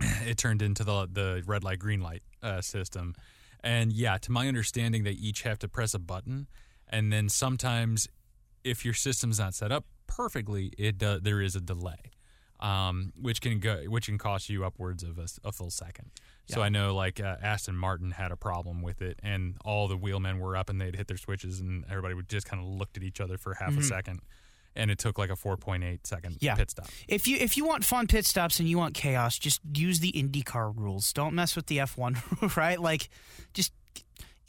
[0.26, 3.14] it turned into the the red light green light uh, system
[3.62, 6.48] and yeah to my understanding they each have to press a button
[6.88, 8.08] and then sometimes
[8.64, 12.10] if your system's not set up perfectly, it does, there is a delay,
[12.58, 16.10] um, which can go which can cost you upwards of a, a full second.
[16.46, 19.96] So I know like uh, Aston Martin had a problem with it, and all the
[19.96, 22.96] wheelmen were up and they'd hit their switches, and everybody would just kind of looked
[22.96, 24.18] at each other for half a second,
[24.74, 26.56] and it took like a 4.8 second Yeah.
[26.56, 26.88] pit stop.
[27.06, 30.10] If you if you want fun pit stops and you want chaos, just use the
[30.10, 31.12] IndyCar rules.
[31.12, 32.80] Don't mess with the F1, right?
[32.80, 33.08] Like,
[33.54, 33.72] just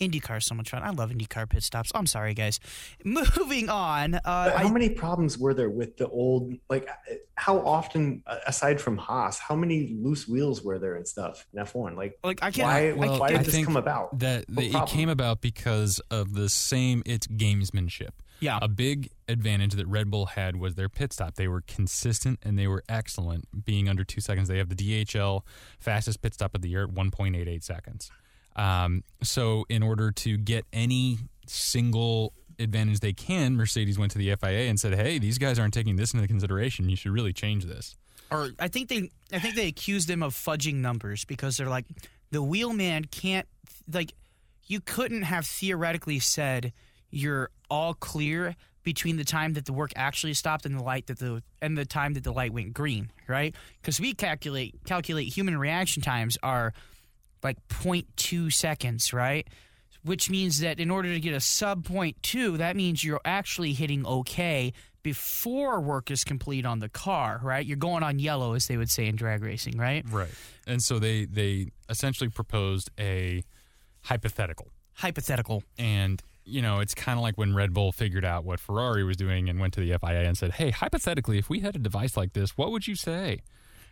[0.02, 0.82] IndyCar is so much fun.
[0.84, 1.92] I love IndyCar pit stops.
[1.94, 2.60] I'm sorry, guys.
[3.04, 4.16] Moving on.
[4.16, 6.54] Uh, how I, many problems were there with the old?
[6.70, 6.90] Like,
[7.36, 11.64] how often, uh, aside from Haas, how many loose wheels were there and stuff in
[11.64, 11.96] F1?
[11.96, 12.68] Like, like I can't.
[12.68, 12.90] why?
[12.90, 14.18] I, well, why I did this think come about?
[14.20, 17.04] That What the, it came about because of the same.
[17.06, 18.10] It's gamesmanship.
[18.40, 18.60] yeah.
[18.62, 21.36] A big advantage that Red Bull had was their pit stop.
[21.36, 24.48] They were consistent and they were excellent, being under two seconds.
[24.48, 25.42] They have the DHL
[25.80, 28.12] fastest pit stop of the year at 1.88 seconds.
[28.56, 34.36] Um, so, in order to get any single advantage they can, Mercedes went to the
[34.36, 36.90] FIA and said, "Hey, these guys aren't taking this into consideration.
[36.90, 37.96] You should really change this."
[38.32, 41.86] or I think they I think they accused them of fudging numbers because they're like
[42.32, 43.48] the wheelman can't
[43.92, 44.14] like
[44.66, 46.72] you couldn't have theoretically said
[47.12, 51.20] you're all clear between the time that the work actually stopped and the light that
[51.20, 53.54] the and the time that the light went green, right?
[53.82, 56.74] Because we calculate calculate human reaction times are
[57.44, 59.48] like 0.2 seconds, right?
[60.04, 64.06] Which means that in order to get a sub 0.2, that means you're actually hitting
[64.06, 64.74] okay
[65.04, 67.66] before work is complete on the car, right?
[67.66, 70.04] You're going on yellow, as they would say in drag racing, right?
[70.10, 70.30] Right.
[70.68, 73.44] And so they they essentially proposed a
[74.02, 74.68] hypothetical.
[74.94, 75.64] Hypothetical.
[75.78, 79.18] And, you know, it's kind of like when Red Bull figured out what Ferrari was
[79.18, 82.16] doing and went to the FIA and said, hey, hypothetically, if we had a device
[82.18, 83.42] like this, what would you say?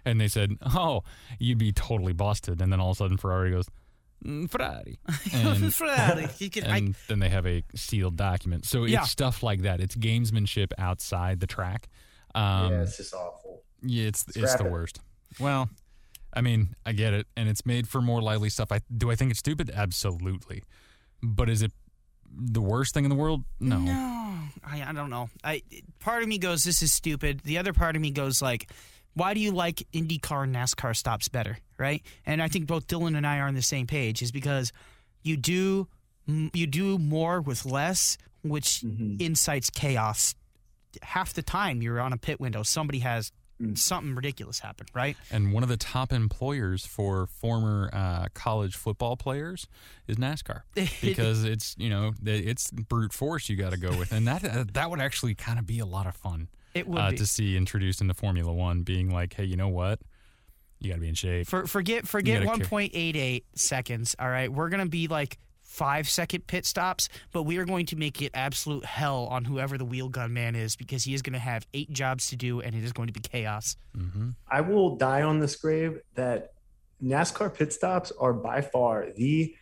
[0.06, 1.04] And they said, oh,
[1.40, 2.62] you'd be totally busted.
[2.62, 3.66] And then all of a sudden Ferrari goes,
[4.26, 4.98] "Mm, Ferrari.
[5.34, 6.28] And, Ferrari.
[6.40, 8.66] You can- I- and then they have a sealed document.
[8.66, 9.04] So it's Yeah.
[9.04, 9.80] stuff like that.
[9.82, 11.90] It's gamesmanship outside the track.
[12.36, 13.64] Um, yeah, it's just awful.
[13.82, 14.72] yeah, it's it's Scrap the it.
[14.72, 15.00] worst.
[15.40, 15.70] Well,
[16.34, 18.72] I mean, I get it, and it's made for more lively stuff.
[18.72, 19.72] I do I think it's stupid?
[19.74, 20.64] Absolutely.
[21.24, 21.72] But is it
[22.32, 23.44] the worst thing in the world?
[23.60, 23.80] No.
[23.80, 23.92] No,
[24.64, 25.30] I, I don't know.
[25.44, 25.64] I
[26.00, 27.42] part of me goes, this is stupid.
[27.44, 28.70] The other part of me goes like,
[29.14, 32.02] why do you like IndyCar and NASCAR stops better, right?
[32.26, 34.72] And I think both Dylan and I are on the same page, is because
[35.24, 35.88] you do
[36.54, 38.84] you do more with less, which
[39.20, 40.36] incites chaos.
[41.02, 43.32] Half the time you're on a pit window, somebody has
[43.74, 45.18] something ridiculous happen, right?
[45.32, 49.68] And one of the top employers for former uh, college football players
[50.08, 50.62] is NASCAR
[51.02, 54.66] because it's you know it's brute force you got to go with, and that uh,
[54.74, 57.18] that would actually kind of be a lot of fun It would uh, be.
[57.18, 60.00] to see introduced into Formula One, being like, hey, you know what,
[60.80, 61.48] you got to be in shape.
[61.48, 62.68] For, forget forget gotta one care.
[62.68, 64.16] point eight eight seconds.
[64.20, 65.38] All right, we're gonna be like
[65.70, 69.78] five second pit stops, but we are going to make it absolute hell on whoever
[69.78, 72.60] the wheel gun man is because he is going to have eight jobs to do
[72.60, 73.78] and it is going to be chaos.
[74.50, 76.54] I will die on this grave that
[77.02, 79.56] NASCAR pit stops are by far the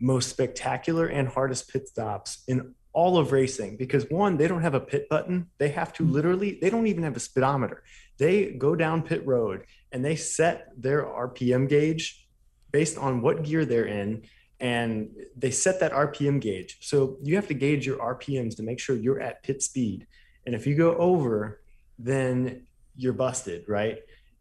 [0.00, 4.74] most spectacular and hardest pit stops in all of racing because one, they don't have
[4.74, 5.46] a pit button.
[5.58, 6.14] They have to mm-hmm.
[6.14, 7.84] literally, they don't even have a speedometer.
[8.18, 12.26] They go down pit road and they set their RPM gauge
[12.72, 14.24] based on what gear they're in
[14.58, 16.78] and they set that RPM gauge.
[16.80, 20.08] So you have to gauge your RPMs to make sure you're at pit speed.
[20.44, 21.60] And if you go over,
[22.00, 24.00] then you're busted, right?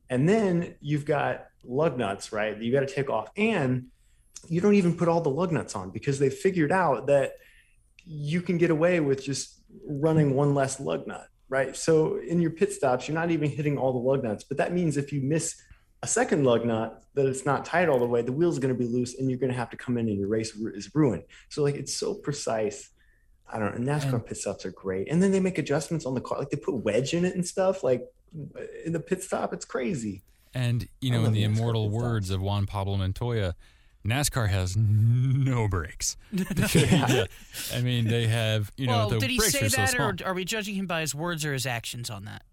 [0.10, 2.60] And then you've got lug nuts, right?
[2.60, 3.30] You got to take off.
[3.38, 3.89] And
[4.48, 7.34] you don't even put all the lug nuts on because they figured out that
[8.08, 11.76] you can get away with just running one less lug nut, right?
[11.76, 14.43] So in your pit stops, you're not even hitting all the lug nuts.
[14.43, 15.62] But that means if you miss
[16.04, 18.80] a second lug nut that it's not tight all the way, the wheel's going to
[18.80, 21.24] be loose and you're going to have to come in and your race is ruined.
[21.50, 22.91] So like it's so precise.
[23.52, 23.76] I don't know.
[23.76, 25.10] And NASCAR pit stops are great.
[25.10, 26.39] And then they make adjustments on the car.
[26.39, 27.84] Like they put wedge in it and stuff.
[27.84, 28.06] Like
[28.86, 30.24] in the pit stop, it's crazy.
[30.54, 33.56] And you know, in the NASCAR immortal words of Juan Pablo Montoya,
[34.08, 36.17] NASCAR has no brakes.
[36.32, 37.26] Yeah.
[37.76, 39.89] I mean, they have you know well, the did he brakes say are so that,
[39.89, 40.10] small.
[40.10, 42.43] or are we judging him by his words or his actions on that?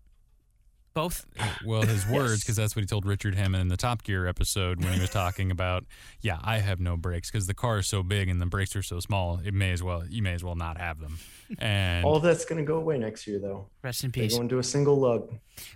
[0.94, 1.26] Both.
[1.64, 4.82] well, his words, because that's what he told Richard Hammond in the Top Gear episode
[4.82, 5.84] when he was talking about,
[6.20, 8.82] yeah, I have no brakes because the car is so big and the brakes are
[8.82, 9.40] so small.
[9.44, 11.18] It may as well, you may as well not have them.
[11.58, 13.66] And All that's going to go away next year, though.
[13.82, 14.36] Rest in They're peace.
[14.36, 15.32] going to a single lug.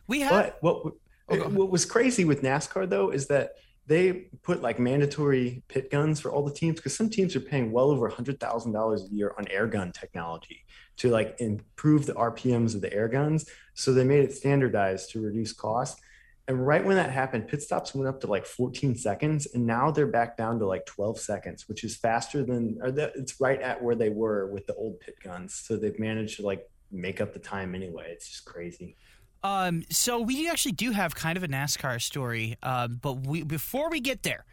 [0.06, 0.30] We have.
[0.30, 0.94] But what
[1.30, 3.56] Oh, what was crazy with NASCAR though is that
[3.88, 7.72] they put like mandatory pit guns for all the teams because some teams are paying
[7.72, 10.64] well over hundred thousand dollars a year on air gun technology
[10.98, 13.48] to like improve the RPMs of the air guns.
[13.72, 16.00] So they made it standardized to reduce cost.
[16.48, 19.90] And right when that happened, pit stops went up to like 14 seconds, and now
[19.90, 23.82] they're back down to like 12 seconds, which is faster than, or it's right at
[23.82, 25.54] where they were with the old pit guns.
[25.54, 28.08] So they've managed to like make up the time anyway.
[28.10, 28.96] It's just crazy.
[29.42, 33.88] Um, so we actually do have kind of a NASCAR story, uh, but we before
[33.88, 34.44] we get there,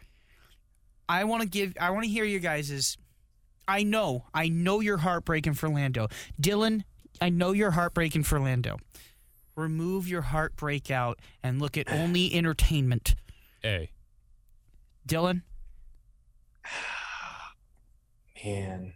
[1.08, 2.96] I want to give, I want to hear you guys'
[3.68, 6.08] I know, I know you're heartbreaking for Lando.
[6.40, 6.84] Dylan,
[7.20, 8.78] I know you're heartbreaking for Lando.
[9.56, 13.16] Remove your heartbreak out and look at only entertainment.
[13.64, 13.90] A.
[15.08, 15.42] Dylan,
[18.44, 18.92] Man.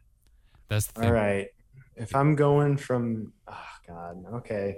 [0.68, 1.08] That's the thing.
[1.08, 1.48] All right.
[1.96, 4.76] If I'm going from, oh God, okay.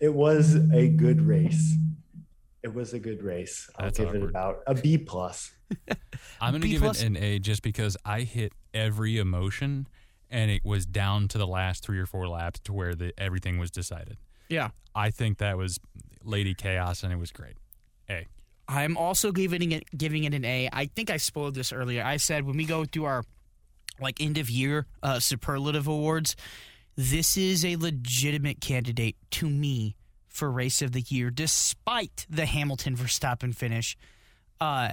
[0.00, 1.76] It was a good race.
[2.62, 3.68] It was a good race.
[3.76, 4.22] I'll That's give awkward.
[4.22, 5.52] it about a B plus.
[6.40, 7.02] I'm going to B give plus?
[7.02, 9.86] it an A just because I hit every emotion
[10.30, 13.58] and it was down to the last three or four laps to where the, everything
[13.58, 14.16] was decided.
[14.48, 15.78] yeah, I think that was
[16.24, 17.54] Lady Chaos and it was great.
[18.08, 18.26] A.
[18.68, 20.68] I'm also giving it giving it an A.
[20.72, 22.04] I think I spoiled this earlier.
[22.04, 23.24] I said when we go through our
[24.00, 26.36] like end of year uh, superlative awards,
[27.00, 29.96] this is a legitimate candidate to me
[30.28, 33.96] for race of the year, despite the Hamilton Verstappen finish.
[34.60, 34.90] Uh,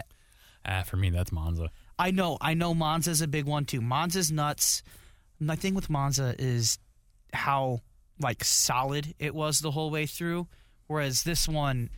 [0.66, 1.70] Ah, for me, that's Monza.
[1.98, 3.82] I know, I know, Monza's a big one too.
[3.82, 4.84] Monza's nuts.
[5.40, 6.78] My thing with Monza is
[7.34, 7.82] how
[8.20, 10.48] like solid it was the whole way through,
[10.88, 11.90] whereas this one,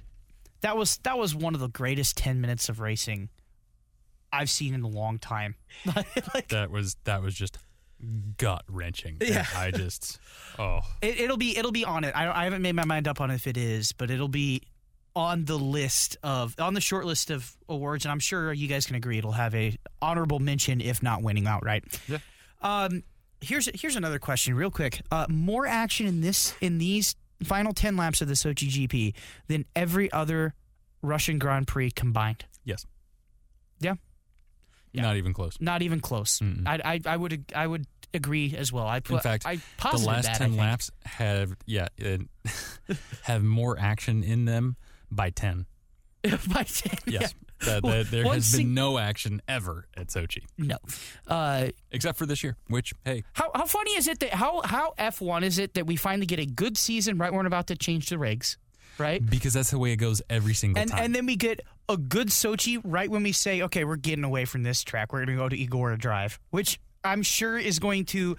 [0.62, 3.30] that was that was one of the greatest ten minutes of racing
[4.32, 5.56] I've seen in a long time.
[5.86, 7.58] like, That was that was just
[8.38, 9.18] gut wrenching.
[9.22, 9.46] Yeah.
[9.56, 10.20] I just
[10.58, 12.16] oh it, it'll be it'll be on it.
[12.16, 14.62] I, I haven't made my mind up on if it is, but it'll be
[15.16, 18.86] on the list of on the short list of awards, and I'm sure you guys
[18.86, 21.84] can agree it'll have a honorable mention if not winning outright.
[22.08, 22.20] Yeah.
[22.62, 23.04] Um,
[23.42, 25.02] here's here's another question, real quick.
[25.12, 29.14] Uh, more action in this in these final ten laps of the Sochi GP
[29.48, 30.54] than every other
[31.02, 32.46] Russian Grand Prix combined.
[32.64, 32.86] yes.
[33.82, 33.96] Yeah.
[34.92, 35.04] Yeah.
[35.04, 35.56] Not even close.
[35.60, 36.40] Not even close.
[36.40, 36.64] Mm-mm.
[36.68, 38.88] I, I I would I would agree as well.
[38.88, 39.56] I put, In fact, I
[39.92, 42.22] The last that, ten laps have yeah it,
[43.24, 44.76] have more action in them
[45.12, 45.66] by ten.
[46.54, 47.20] By 10, yeah.
[47.22, 47.34] Yes,
[47.66, 50.76] that, Well, that there has sing- been no action ever at Sochi No.
[51.26, 52.58] Uh, except for this year.
[52.68, 55.88] Which hey, how how funny is it that how how F one is it that
[55.88, 58.58] we finally get a good season right when we're about to change the regs,
[58.98, 59.26] right?
[59.26, 61.06] because that's the way it goes every single And time.
[61.06, 64.46] and then we get a good Sochi right when we say, okay, we're getting away
[64.46, 65.12] from this track.
[65.12, 68.38] We're going to go to Igora Drive, which I'm sure is going to.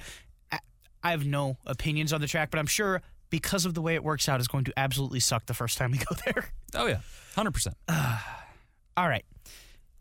[0.51, 0.61] I-
[1.03, 4.03] I have no opinions on the track, but I'm sure because of the way it
[4.05, 6.49] works out, is going to absolutely suck the first time we go there.
[6.75, 7.01] oh yeah,
[7.35, 7.77] hundred percent.
[7.89, 9.25] All right.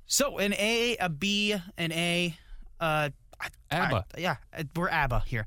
[0.05, 2.37] So an A, a B, an A.
[2.79, 3.09] Uh,
[3.71, 3.93] ABBA.
[3.95, 4.35] Right, yeah,
[4.75, 5.45] we're ABBA here.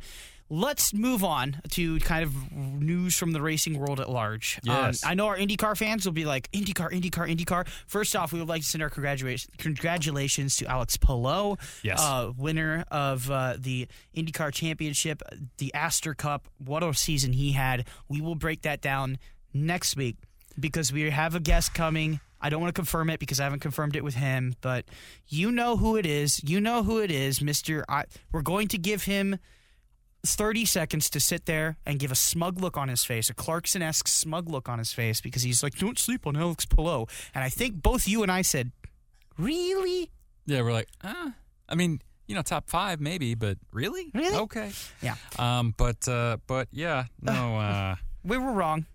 [0.55, 4.61] Let's move on to kind of news from the racing world at large.
[4.63, 5.03] Yes.
[5.03, 7.67] Um, I know our IndyCar fans will be like, IndyCar, IndyCar, IndyCar.
[7.87, 11.99] First off, we would like to send our congratulations, congratulations to Alex Palou, Yes.
[12.03, 15.23] uh, winner of uh, the IndyCar Championship,
[15.57, 16.49] the Astor Cup.
[16.59, 17.87] What a season he had.
[18.11, 19.17] We will break that down
[19.55, 20.17] next week
[20.61, 22.21] because we have a guest coming.
[22.43, 24.85] I don't want to confirm it because I haven't confirmed it with him, but
[25.29, 26.45] you know who it is.
[26.45, 27.87] You know who it is, Mister.
[27.89, 29.39] I, we're going to give him
[30.25, 34.07] thirty seconds to sit there and give a smug look on his face, a Clarkson-esque
[34.09, 37.49] smug look on his face, because he's like, "Don't sleep on Alex Pillow." And I
[37.49, 38.71] think both you and I said,
[39.39, 40.11] "Really?
[40.47, 41.33] Yeah, we're like, ah.
[41.69, 44.37] I mean, you know, top five maybe, but really, Really?
[44.37, 44.73] okay.
[45.01, 45.15] Yeah.
[45.39, 47.57] Um, but uh, but yeah, no.
[47.59, 48.87] Uh, We were wrong.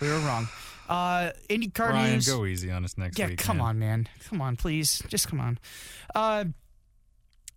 [0.00, 0.48] We were wrong."
[0.88, 2.26] Uh, IndyCar Ryan, news.
[2.28, 3.38] go easy on us next Yeah, week.
[3.38, 3.66] come man.
[3.66, 4.08] on, man.
[4.28, 5.02] Come on, please.
[5.08, 5.58] Just come on.
[6.14, 6.44] Uh,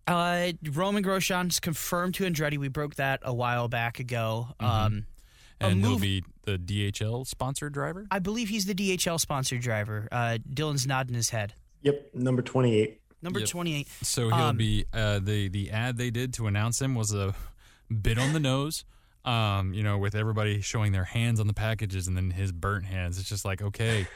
[0.08, 2.58] uh, Romain Grosjean's confirmed to Andretti.
[2.58, 4.48] We broke that a while back ago.
[4.60, 5.06] Um,
[5.60, 8.08] a And he'll be the DHL sponsored driver.
[8.12, 10.08] I believe he's the DHL sponsored driver.
[10.12, 11.54] Uh, Dylan's nodding his head.
[11.82, 13.02] Yep, number 28.
[13.22, 13.50] Number Yep.
[13.50, 13.88] 28.
[14.04, 17.34] So he'll Um, be uh, the the ad they did to announce him was a
[18.02, 18.86] bit on the nose.
[19.26, 22.86] Um, you know, with everybody showing their hands on the packages and then his burnt
[22.86, 23.20] hands.
[23.20, 24.08] It's just like, okay,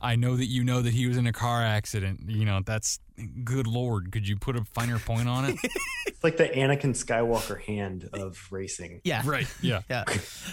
[0.00, 2.20] I know that you know that he was in a car accident.
[2.26, 3.00] You know, that's
[3.44, 4.12] good lord.
[4.12, 5.56] Could you put a finer point on it?
[6.06, 9.00] It's like the Anakin Skywalker hand of racing.
[9.04, 9.22] Yeah.
[9.24, 9.46] right.
[9.62, 9.80] Yeah.
[9.88, 10.04] Yeah.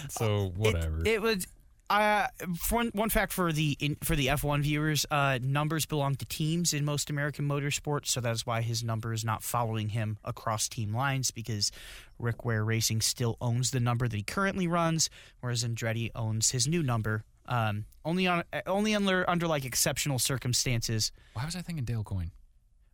[0.08, 1.00] So whatever.
[1.00, 1.46] It, it was.
[1.90, 2.26] Uh,
[2.70, 6.74] one one fact for the in, for the F1 viewers, uh, numbers belong to teams
[6.74, 10.94] in most American motorsports, so that's why his number is not following him across team
[10.94, 11.72] lines because
[12.18, 15.08] Rick Ware Racing still owns the number that he currently runs,
[15.40, 17.24] whereas Andretti owns his new number.
[17.48, 21.10] Um, only on only under under like exceptional circumstances.
[21.32, 22.30] Why was I thinking Dale Coyne?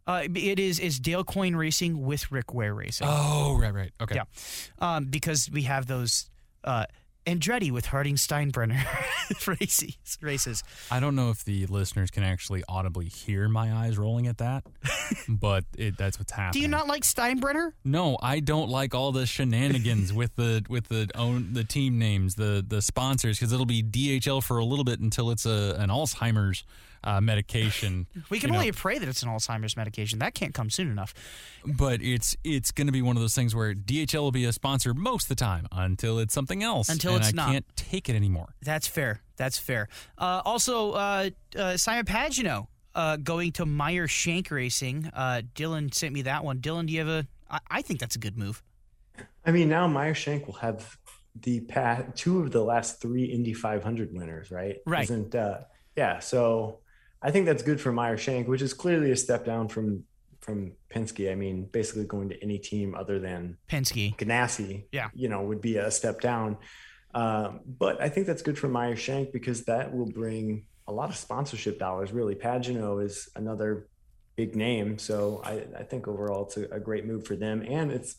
[0.06, 3.06] Uh, it is is Dale Coyne Racing with Rick Ware Racing.
[3.10, 3.92] Oh, right, right.
[4.00, 4.16] Okay.
[4.16, 4.24] Yeah.
[4.78, 6.30] um, because we have those
[6.62, 6.86] uh,
[7.26, 8.84] Andretti with Harding Steinbrenner
[9.60, 9.96] races.
[10.20, 10.62] races.
[10.90, 14.64] I don't know if the listeners can actually audibly hear my eyes rolling at that,
[15.28, 16.52] but it, that's what's happening.
[16.52, 17.72] Do you not like Steinbrenner?
[17.84, 22.34] No, I don't like all the shenanigans with the with the own the team names,
[22.34, 25.88] the the sponsors, because it'll be DHL for a little bit until it's a an
[25.90, 26.64] Alzheimer's
[27.04, 28.06] uh, medication.
[28.30, 28.58] We can you know.
[28.60, 30.18] only pray that it's an Alzheimer's medication.
[30.18, 31.14] That can't come soon enough.
[31.64, 34.52] but it's it's going to be one of those things where DHL will be a
[34.52, 36.88] sponsor most of the time until it's something else.
[36.88, 37.52] Until and it's I not.
[37.52, 38.54] can't take it anymore.
[38.62, 39.20] That's fair.
[39.36, 39.88] That's fair.
[40.16, 45.10] Uh, also, uh, uh, Simon Pagenaud uh, going to Meyer Shank Racing.
[45.12, 46.58] Uh, Dylan sent me that one.
[46.58, 47.26] Dylan, do you have a?
[47.50, 48.62] I, I think that's a good move.
[49.44, 50.96] I mean, now Meyer Shank will have
[51.42, 54.76] the past two of the last three Indy 500 winners, right?
[54.86, 55.04] Right.
[55.04, 55.60] Isn't uh,
[55.96, 56.20] yeah?
[56.20, 56.80] So
[57.24, 60.04] I think that's good for Meyer Shank, which is clearly a step down from
[60.40, 61.32] from Penske.
[61.32, 64.14] I mean, basically going to any team other than Penske.
[64.16, 65.08] Ganassi, Yeah.
[65.14, 66.58] you know, would be a step down.
[67.14, 71.08] Um, but I think that's good for Meyer Shank because that will bring a lot
[71.08, 72.12] of sponsorship dollars.
[72.12, 73.88] Really, Pagenaud is another
[74.36, 77.90] big name, so I, I think overall it's a, a great move for them, and
[77.90, 78.16] it's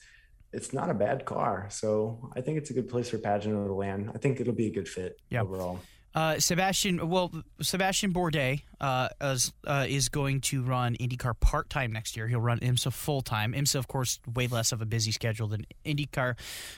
[0.51, 1.67] it's not a bad car.
[1.69, 4.09] So I think it's a good place for Pagenaud to land.
[4.15, 5.41] I think it'll be a good fit Yeah.
[5.41, 5.79] overall.
[6.15, 7.29] Uh, Sebastian, well,
[7.61, 12.27] Sebastian Bourdais uh, is, uh, is going to run IndyCar part time next year.
[12.29, 13.51] He'll run IMSA full time.
[13.53, 16.35] IMSA, of course, way less of a busy schedule than IndyCar,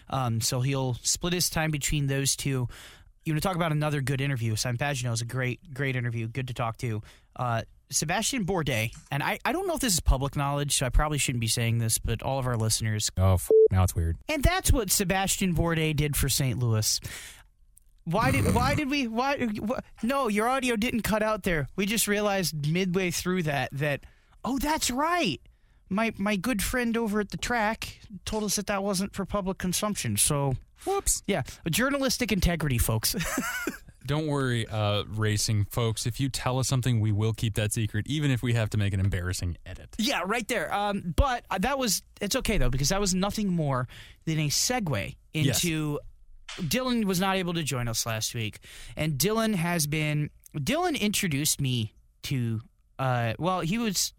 [0.10, 2.68] um, so he'll split his time between those two.
[3.26, 4.56] You want to talk about another good interview?
[4.56, 6.28] Simon Pagenaud is a great, great interview.
[6.28, 7.04] Good to talk to.
[7.36, 10.90] Uh, Sebastian Bourdais, and I, I don't know if this is public knowledge, so I
[10.90, 14.18] probably shouldn't be saying this, but all of our listeners Oh, f- now it's weird.
[14.28, 16.60] and that's what Sebastian Bourdais did for St.
[16.60, 17.00] Louis.
[18.10, 21.68] Why did why did we why wh- no your audio didn't cut out there.
[21.76, 24.02] We just realized midway through that that
[24.46, 25.42] oh that's right.
[25.90, 29.58] My my good friend over at the track told us that that wasn't for public
[29.58, 30.16] consumption.
[30.16, 30.56] So
[30.86, 31.22] Whoops.
[31.28, 33.14] yeah, journalistic integrity, folks.
[34.06, 36.06] Don't worry, uh, racing folks.
[36.06, 38.78] If you tell us something, we will keep that secret, even if we have to
[38.78, 39.90] make an embarrassing edit.
[39.98, 40.74] yeah, right there.
[40.74, 43.88] Um, but that was it's okay though because that was nothing more
[44.26, 45.62] than a segue Yes.
[45.64, 46.00] into
[46.58, 48.60] Dylan was not able to join us last week,
[48.96, 50.30] and Dylan has been.
[50.56, 51.94] Dylan introduced me
[52.24, 52.62] to.
[52.98, 54.14] Uh, well, he was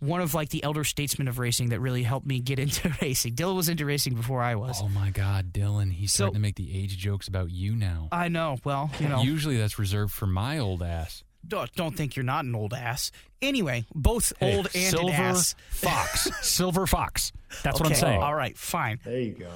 [0.00, 3.34] one of like the elder statesmen of racing that really helped me get into racing.
[3.34, 4.80] Dylan was into racing before I was.
[4.82, 5.92] Oh my God, Dylan!
[5.92, 8.08] He's So- starting to make the age jokes about you now.
[8.10, 8.58] I know.
[8.64, 11.22] Well, you know, Usually that's reserved for my old ass.
[11.46, 13.12] don't, don't think you're not an old ass.
[13.40, 15.54] Anyway, both Hey, old and silver an ass.
[15.70, 17.30] fox, silver fox.
[17.62, 18.20] That's what I'm saying.
[18.20, 18.98] All right, fine.
[19.04, 19.50] There you go.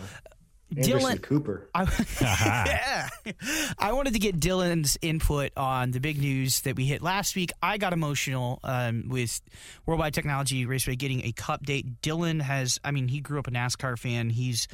[0.77, 1.69] Anderson Dylan, Cooper.
[1.75, 1.87] I,
[2.21, 3.09] yeah.
[3.79, 7.53] I wanted to get Dylan's input on the big news that we hit last week.
[7.63, 9.41] I got emotional um, with
[9.87, 12.01] Worldwide Technology Raceway getting a cup date.
[12.03, 14.31] Dylan has, I mean, he grew up a NASCAR fan.
[14.31, 14.69] He's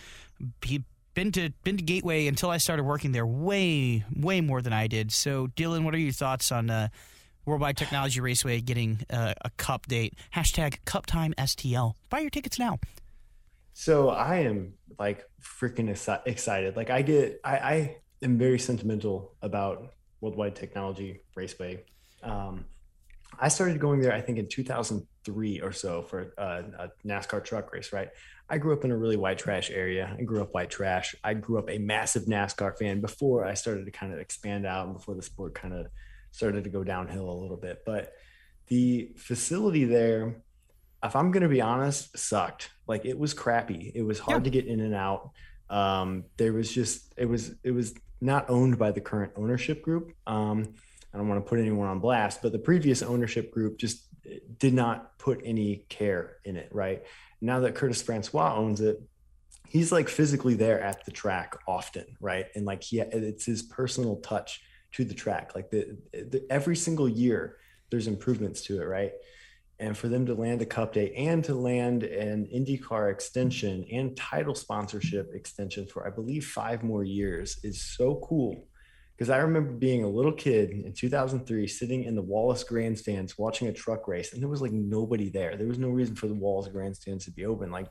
[0.63, 0.85] he
[1.15, 4.87] been to been to Gateway until I started working there way way more than I
[4.87, 5.11] did.
[5.11, 6.89] So, Dylan, what are your thoughts on uh,
[7.45, 10.15] Worldwide Technology Raceway getting uh, a cup date?
[10.35, 11.95] Hashtag Cup Time STL.
[12.11, 12.79] Buy your tickets now.
[13.79, 16.77] So I am like freaking exci- excited.
[16.77, 21.85] Like I get, I, I am very sentimental about Worldwide Technology Raceway.
[22.23, 22.65] Um,
[23.39, 27.71] I started going there, I think, in 2003 or so for uh, a NASCAR truck
[27.71, 27.93] race.
[27.93, 28.09] Right.
[28.49, 30.17] I grew up in a really white trash area.
[30.19, 31.15] I grew up white trash.
[31.23, 34.87] I grew up a massive NASCAR fan before I started to kind of expand out
[34.87, 35.89] and before the sport kind of
[36.31, 37.83] started to go downhill a little bit.
[37.85, 38.15] But
[38.69, 40.43] the facility there,
[41.07, 42.71] if I'm going to be honest, sucked.
[42.87, 43.93] Like it was crappy.
[43.95, 45.31] It was hard to get in and out.
[45.69, 50.13] Um, there was just it was it was not owned by the current ownership group.
[50.27, 50.75] Um,
[51.13, 54.05] I don't want to put anyone on blast, but the previous ownership group just
[54.59, 56.69] did not put any care in it.
[56.73, 57.03] Right
[57.41, 59.01] now that Curtis Francois owns it,
[59.69, 62.47] he's like physically there at the track often, right?
[62.55, 65.53] And like he, it's his personal touch to the track.
[65.55, 67.57] Like the, the every single year,
[67.91, 69.13] there's improvements to it, right?
[69.79, 74.17] And for them to land a cup day and to land an IndyCar extension and
[74.17, 78.69] title sponsorship extension for, I believe, five more years is so cool.
[79.17, 83.69] Because I remember being a little kid in 2003, sitting in the Wallace grandstands watching
[83.69, 85.57] a truck race, and there was like nobody there.
[85.57, 87.71] There was no reason for the Wallace grandstands to be open.
[87.71, 87.87] Like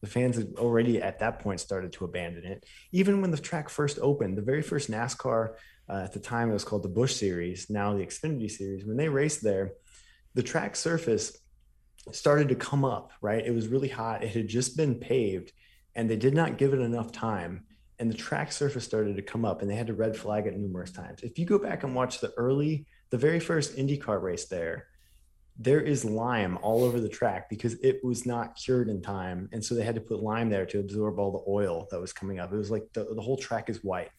[0.00, 2.64] the fans had already at that point started to abandon it.
[2.92, 5.54] Even when the track first opened, the very first NASCAR
[5.88, 8.84] uh, at the time it was called the Busch Series, now the Xfinity Series.
[8.84, 9.72] When they raced there,
[10.38, 11.36] the track surface
[12.12, 13.10] started to come up.
[13.20, 14.22] Right, it was really hot.
[14.22, 15.50] It had just been paved,
[15.96, 17.64] and they did not give it enough time.
[17.98, 20.56] And the track surface started to come up, and they had to red flag it
[20.56, 21.24] numerous times.
[21.24, 24.86] If you go back and watch the early, the very first IndyCar race there,
[25.58, 29.48] there is lime all over the track because it was not cured in time.
[29.52, 32.12] And so they had to put lime there to absorb all the oil that was
[32.12, 32.52] coming up.
[32.52, 34.10] It was like the, the whole track is white.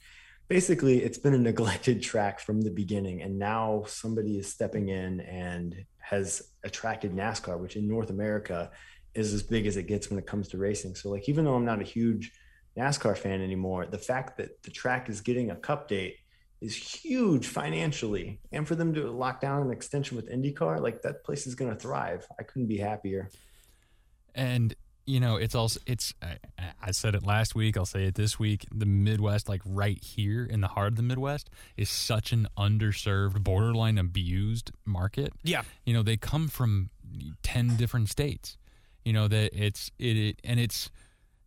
[0.49, 5.22] basically it's been a neglected track from the beginning and now somebody is stepping in
[5.22, 8.72] and has attracted NASCAR which in North America
[9.14, 10.95] is as big as it gets when it comes to racing.
[10.95, 12.32] So like even though I'm not a huge
[12.78, 16.18] NASCAR fan anymore, the fact that the track is getting a cup date
[16.62, 18.39] is huge financially.
[18.51, 21.72] And for them to lock down an extension with IndyCar, like that place is going
[21.72, 22.26] to thrive.
[22.39, 23.30] I couldn't be happier.
[24.36, 24.76] And
[25.10, 26.14] you know, it's also it's.
[26.22, 26.38] I,
[26.80, 27.76] I, said it last week.
[27.76, 28.68] I'll say it this week.
[28.72, 33.43] The Midwest, like right here in the heart of the Midwest, is such an underserved,
[33.43, 35.34] borderline abused market.
[35.43, 36.91] Yeah, you know, they come from
[37.41, 38.60] ten different states.
[39.03, 40.91] You know that it's it, it and it's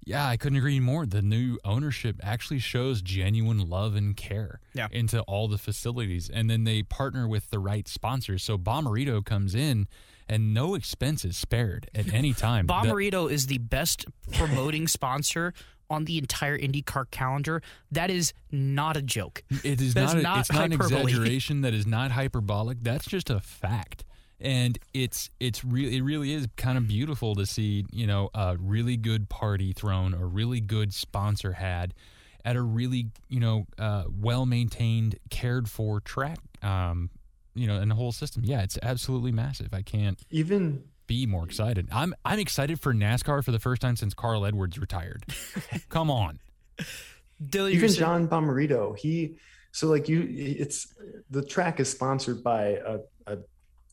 [0.04, 1.06] yeah, I couldn't agree more.
[1.06, 4.88] The new ownership actually shows genuine love and care yeah.
[4.90, 6.28] into all the facilities.
[6.28, 8.42] And then they partner with the right sponsors.
[8.42, 9.86] So Bommarito comes in
[10.28, 12.66] and no expenses spared at any time.
[12.66, 15.54] Bommarito is the best promoting sponsor
[15.90, 17.62] on the entire IndyCar calendar.
[17.90, 19.42] That is not a joke.
[19.62, 21.60] It is not, a, not it's not an exaggeration.
[21.60, 22.78] That is not hyperbolic.
[22.82, 24.04] That's just a fact
[24.42, 28.56] and it's it's really it really is kind of beautiful to see you know a
[28.58, 31.94] really good party thrown a really good sponsor had
[32.44, 37.08] at a really you know uh, well maintained cared for track um,
[37.54, 41.44] you know and the whole system yeah it's absolutely massive i can't even be more
[41.44, 45.24] excited i'm i'm excited for nascar for the first time since carl edwards retired
[45.88, 46.40] come on
[47.44, 49.36] Dilly, even john bommarito he
[49.72, 50.94] so like you it's
[51.30, 53.38] the track is sponsored by a, a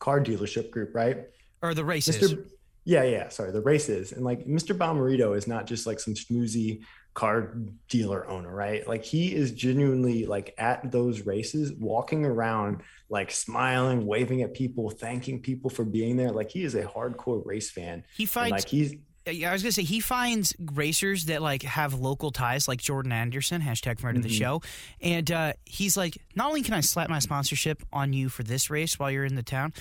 [0.00, 1.18] car dealership group, right?
[1.62, 2.16] Or the races.
[2.16, 2.44] Mr.
[2.84, 3.28] Yeah, yeah.
[3.28, 4.10] Sorry, the races.
[4.10, 4.76] And like Mr.
[4.76, 6.80] Bommarito is not just like some schmoozy
[7.14, 7.56] car
[7.88, 8.86] dealer owner, right?
[8.86, 14.90] Like he is genuinely like at those races, walking around, like smiling, waving at people,
[14.90, 16.30] thanking people for being there.
[16.30, 18.04] Like he is a hardcore race fan.
[18.16, 18.94] He finds and, like he's
[19.26, 23.12] yeah, I was gonna say he finds racers that like have local ties, like Jordan
[23.12, 24.38] Anderson, hashtag friend of the mm-hmm.
[24.38, 24.62] show,
[25.00, 28.70] and uh, he's like, not only can I slap my sponsorship on you for this
[28.70, 29.72] race while you're in the town,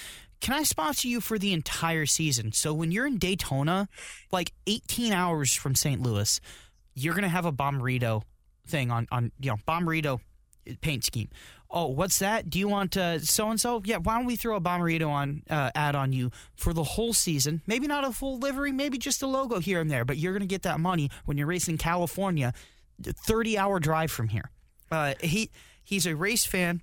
[0.42, 2.52] can I sponsor you for the entire season?
[2.52, 3.88] So when you're in Daytona,
[4.32, 6.02] like 18 hours from St.
[6.02, 6.40] Louis,
[7.04, 8.24] you're gonna have a Bommarito
[8.68, 10.20] thing on on you know Bommarito
[10.82, 11.30] paint scheme
[11.72, 12.50] oh, what's that?
[12.50, 13.82] Do you want so and so?
[13.86, 17.14] Yeah, why don't we throw a Bommarito on uh, ad on you for the whole
[17.14, 17.62] season?
[17.68, 20.42] Maybe not a full livery, maybe just a logo here and there, but you're going
[20.42, 22.54] to get that money when you're racing California,
[23.02, 24.52] 30 hour drive from here.
[24.92, 25.52] Uh, he
[25.84, 26.82] he's a race fan.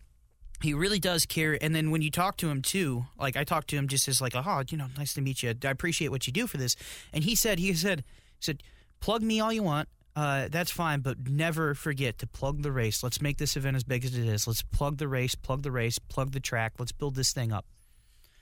[0.62, 1.58] He really does care.
[1.60, 4.22] And then when you talk to him too, like I talked to him just as
[4.22, 5.52] like, oh, you know, nice to meet you.
[5.64, 6.76] I appreciate what you do for this.
[7.12, 8.04] And he said, he said,
[8.38, 8.62] he said,
[9.00, 13.02] plug me all you want uh, that's fine, but never forget to plug the race.
[13.02, 14.46] Let's make this event as big as it is.
[14.46, 16.72] Let's plug the race, plug the race, plug the track.
[16.78, 17.66] Let's build this thing up.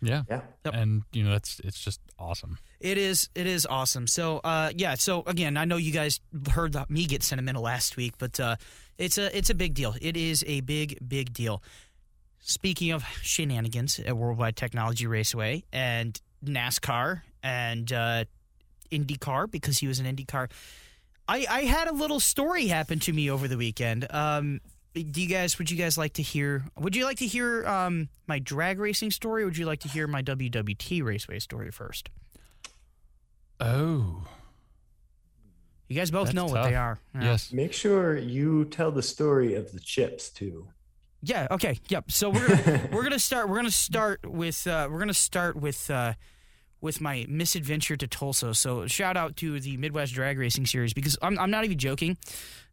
[0.01, 0.75] Yeah, yeah, yep.
[0.75, 2.59] and you know that's it's just awesome.
[2.79, 4.07] It is, it is awesome.
[4.07, 4.95] So, uh, yeah.
[4.95, 6.21] So again, I know you guys
[6.53, 8.57] heard me get sentimental last week, but uh,
[8.99, 9.95] it's a it's a big deal.
[10.01, 11.63] It is a big big deal.
[12.41, 18.27] Speaking of shenanigans at Worldwide Technology Raceway and NASCAR and uh,
[18.93, 20.51] IndyCar, because he was an IndyCar
[21.29, 24.07] I, I had a little story happen to me over the weekend.
[24.11, 24.61] Um,
[24.95, 28.09] do you guys would you guys like to hear would you like to hear um,
[28.27, 32.11] my drag racing story or would you like to hear my WWT raceway story first?
[33.61, 34.27] Oh.
[35.89, 36.57] You guys both That's know tough.
[36.57, 36.99] what they are.
[37.15, 37.23] Yeah.
[37.23, 37.53] Yes.
[37.53, 40.69] Make sure you tell the story of the chips too.
[41.23, 41.79] Yeah, okay.
[41.89, 42.11] Yep.
[42.11, 45.09] So we're gonna, we're going to start we're going to start with uh, we're going
[45.09, 46.15] to start with uh,
[46.85, 48.55] with my misadventure to Tulsa.
[48.55, 52.19] So shout out to the Midwest Drag Racing Series because I'm, I'm not even joking.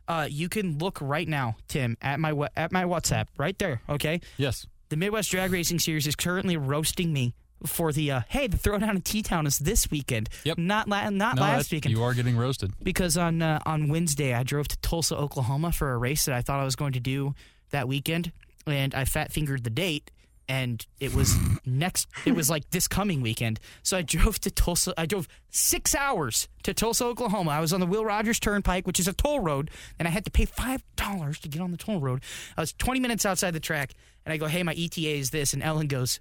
[0.08, 3.82] Uh, you can look right now, Tim, at my at my WhatsApp right there.
[3.88, 4.20] Okay.
[4.38, 4.68] Yes.
[4.90, 7.34] The Midwest Drag Racing Series is currently roasting me
[7.66, 10.28] for the uh, hey the throwdown in T Town is this weekend.
[10.44, 10.58] Yep.
[10.58, 11.96] Not la- not no, last weekend.
[11.96, 15.94] You are getting roasted because on uh, on Wednesday I drove to Tulsa, Oklahoma for
[15.94, 17.34] a race that I thought I was going to do
[17.70, 18.34] that weekend,
[18.68, 20.12] and I fat fingered the date
[20.52, 21.34] and it was
[21.66, 23.58] next it was like this coming weekend.
[23.84, 27.52] So i drove to tulsa i drove six hours to tulsa oklahoma.
[27.52, 30.26] I was on the will rogers turnpike which is a toll road and i had
[30.26, 32.22] to pay five dollars to get on the toll road.
[32.58, 33.94] I was 20 minutes outside the track
[34.26, 36.20] and i go hey my eta is this and ellen goes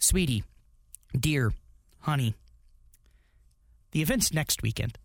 [0.00, 0.42] sweetie
[1.16, 1.52] dear
[2.00, 2.34] honey
[3.92, 4.98] the event's next weekend.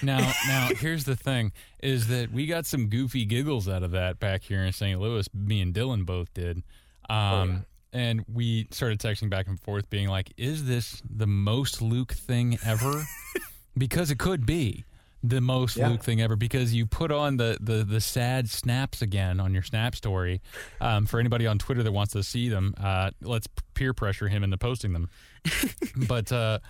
[0.00, 1.52] Now now here's the thing
[1.82, 5.28] is that we got some goofy giggles out of that back here in st louis
[5.34, 6.62] me and dylan both did
[7.10, 7.58] um, oh, yeah.
[7.92, 12.56] And we started texting back and forth, being like, "Is this the most Luke thing
[12.64, 13.04] ever?"
[13.76, 14.84] because it could be
[15.24, 15.88] the most yeah.
[15.88, 16.36] Luke thing ever.
[16.36, 20.40] Because you put on the the the sad snaps again on your snap story.
[20.80, 24.44] Um, for anybody on Twitter that wants to see them, uh, let's peer pressure him
[24.44, 25.10] into posting them.
[26.08, 26.60] but uh,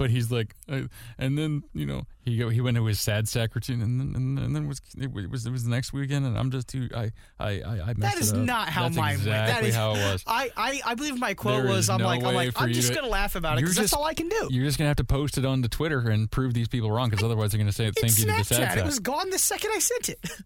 [0.00, 0.80] but he's like, uh,
[1.18, 4.12] and then you know he go, he went to his sad sack routine, and then
[4.16, 6.88] and, and then was it was it was the next weekend, and I'm just too
[6.96, 9.24] I I I, I messed That is not how That's mine went.
[9.26, 10.24] That is how it was.
[10.26, 12.54] I, I, I believe my quote There was is I'm no like I'm way like
[12.54, 14.14] for I'm you just to- gonna laugh about it You're because that's just- all I
[14.14, 14.48] can do.
[14.50, 17.10] You're just gonna have to post it on the Twitter and prove these people wrong,
[17.10, 18.68] because otherwise they're gonna say thank it's you to the sad Snapchat.
[18.70, 18.78] sack.
[18.78, 20.18] It was gone the second I sent it.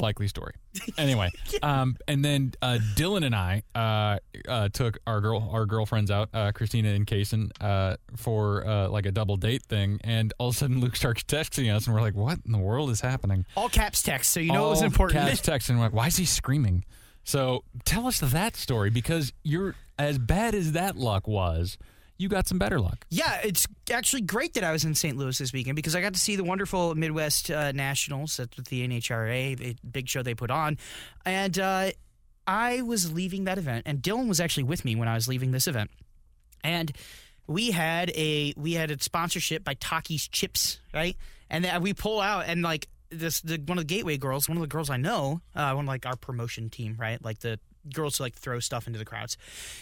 [0.00, 0.54] likely story.
[0.98, 1.30] Anyway,
[1.62, 4.18] um, and then uh, Dylan and I uh,
[4.48, 9.06] uh, took our girl our girlfriends out, uh, Christina and Kaysen, uh, for uh, like
[9.06, 12.00] a double date thing, and all of a sudden Luke starts texting us, and we're
[12.00, 14.80] like, "What in the world is happening?" All caps text, so you know it was
[14.80, 15.20] All important.
[15.20, 16.84] Caps text, and we're like, "Why is he screaming?"
[17.24, 21.78] So tell us that story because you're as bad as that luck was.
[22.16, 23.06] You got some better luck.
[23.10, 25.16] Yeah, it's actually great that I was in St.
[25.16, 28.36] Louis this weekend because I got to see the wonderful Midwest uh, Nationals.
[28.36, 30.78] That's with the NHRA, the big show they put on.
[31.26, 31.90] And uh,
[32.46, 35.50] I was leaving that event, and Dylan was actually with me when I was leaving
[35.50, 35.90] this event.
[36.62, 36.92] And
[37.46, 41.16] we had a we had a sponsorship by Takis Chips, right?
[41.50, 44.56] And then we pull out and like this the one of the Gateway girls, one
[44.56, 47.22] of the girls I know, uh, one of like our promotion team, right?
[47.22, 47.58] Like the
[47.92, 49.36] girls who like throw stuff into the crowds.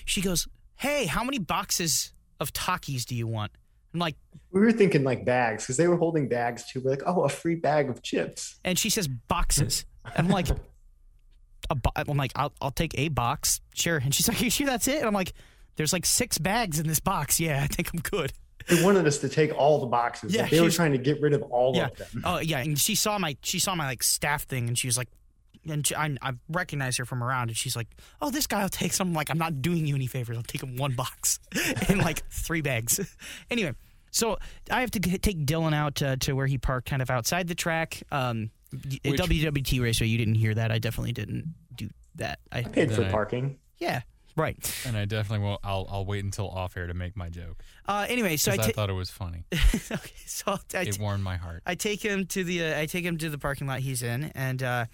[0.04, 2.12] She goes, "Hey, how many boxes
[2.42, 3.52] of Takis do you want?"
[3.94, 4.16] I'm like,
[4.50, 6.80] We were thinking like bags because they were holding bags too.
[6.80, 8.58] We're like, oh, a free bag of chips.
[8.64, 9.84] and she says boxes.
[10.16, 10.48] And I'm like,
[11.70, 13.98] a bo- I'm like, I'll, I'll take a box, sure.
[13.98, 14.98] And she's like, you sure that's it?
[14.98, 15.32] And I'm like,
[15.76, 17.38] there's like six bags in this box.
[17.38, 18.32] Yeah, I think I'm good.
[18.68, 20.34] They wanted us to take all the boxes.
[20.34, 21.86] Yeah, Like, they were trying to get rid of all yeah.
[21.88, 22.22] of them.
[22.24, 24.96] Oh yeah, and she saw my she saw my like staff thing, and she was
[24.96, 25.08] like,
[25.68, 27.88] and she, I, I recognize her from around, and she's like,
[28.20, 29.12] oh, this guy will take some.
[29.12, 30.36] Like, I'm not doing you any favors.
[30.36, 31.38] I'll take him one box
[31.88, 32.98] and like three bags.
[33.50, 33.72] anyway,
[34.10, 34.38] so
[34.70, 37.48] I have to g- take Dylan out uh, to where he parked, kind of outside
[37.48, 38.02] the track.
[38.10, 40.06] Um, y- Which- WWT Raceway.
[40.08, 40.70] You didn't hear that.
[40.72, 42.38] I definitely didn't do that.
[42.50, 43.58] I I paid for I- parking.
[43.78, 44.00] yeah.
[44.34, 44.56] Right.
[44.86, 45.58] And I definitely will.
[45.62, 48.70] I'll I'll wait until off air to make my joke Uh, anyway, so I, because
[48.70, 49.44] I, thought it was funny.
[49.52, 51.62] okay, so I, It warmed my heart.
[51.66, 54.32] I take him to the uh, I take him to the parking lot he's in,
[54.34, 54.86] and uh,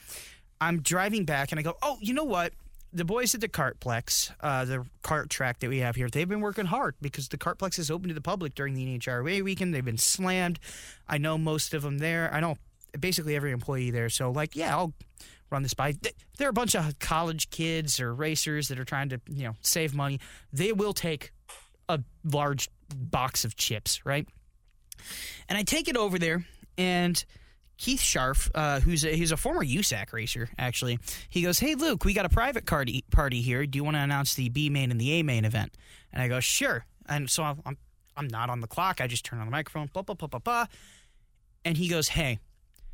[0.60, 2.52] I'm driving back, and I go, oh, you know what?
[2.92, 6.40] The boys at the Kartplex, uh, the cart track that we have here, they've been
[6.40, 9.74] working hard because the Kartplex is open to the public during the NHRA weekend.
[9.74, 10.58] They've been slammed.
[11.06, 12.32] I know most of them there.
[12.32, 12.56] I know
[12.98, 14.08] basically every employee there.
[14.08, 14.94] So like, yeah, I'll
[15.50, 15.92] run this by.
[15.92, 19.54] Th- They're a bunch of college kids or racers that are trying to you know
[19.60, 20.18] save money.
[20.52, 21.32] They will take
[21.90, 24.26] a large box of chips, right?
[25.48, 26.46] And I take it over there,
[26.78, 27.22] and
[27.78, 30.98] Keith Scharf, uh, who's a, he's a former USAC racer, actually,
[31.30, 33.64] he goes, "Hey Luke, we got a private party party here.
[33.66, 35.76] Do you want to announce the B main and the A main event?"
[36.12, 37.78] And I go, "Sure." And so I'm
[38.16, 39.00] I'm, not on the clock.
[39.00, 40.66] I just turn on the microphone, blah blah blah blah blah.
[41.64, 42.40] And he goes, "Hey,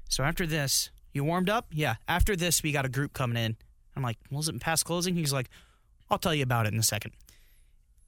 [0.09, 1.67] so after this, you warmed up?
[1.73, 1.97] Yeah.
[2.07, 3.57] After this, we got a group coming in."
[3.97, 5.49] I'm like, "Well, is it past closing?" He's like,
[6.11, 7.13] "I'll tell you about it in a second.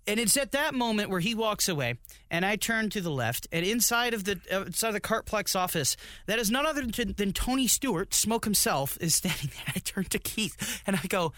[0.08, 1.96] And it's at that moment where he walks away,
[2.30, 5.96] and I turn to the left, and inside of the inside of the Kartplex office,
[6.26, 9.72] that is none other than, than Tony Stewart, Smoke himself, is standing there.
[9.76, 11.32] I turn to Keith, and I go,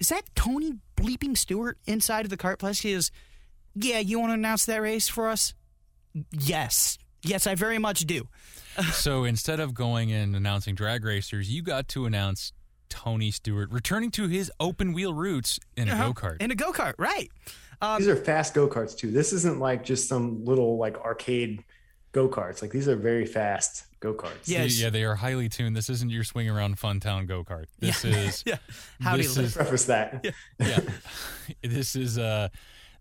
[0.00, 3.10] "Is that Tony bleeping Stewart inside of the Kartplex?" He goes,
[3.74, 5.52] "Yeah, you want to announce that race for us?"
[6.30, 8.28] Yes, yes, I very much do.
[8.92, 12.52] so instead of going and announcing drag racers, you got to announce
[12.94, 16.12] Tony Stewart returning to his open wheel roots in a Uh-huh.
[16.12, 16.40] go kart.
[16.40, 17.28] in a go kart, right?
[17.82, 19.10] Um, These are fast go karts too.
[19.10, 21.64] This isn't like just some little like arcade
[22.12, 22.62] go karts.
[22.62, 24.46] Like these are very fast go karts.
[24.46, 24.62] Yeah.
[24.62, 24.80] Yes.
[24.80, 25.76] Yeah, they are highly tuned.
[25.76, 27.64] This isn't your swing around fun town go kart.
[27.80, 28.58] This is Yeah.
[29.00, 29.46] Howdy, this Luke.
[29.46, 30.24] is Preface that.
[30.60, 30.80] yeah.
[31.62, 32.48] this is uh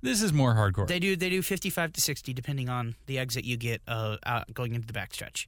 [0.02, 0.88] this is more hardcore.
[0.88, 4.18] They do they do fifty five to sixty depending on the exit you get uh
[4.26, 5.46] out going into the backstretch.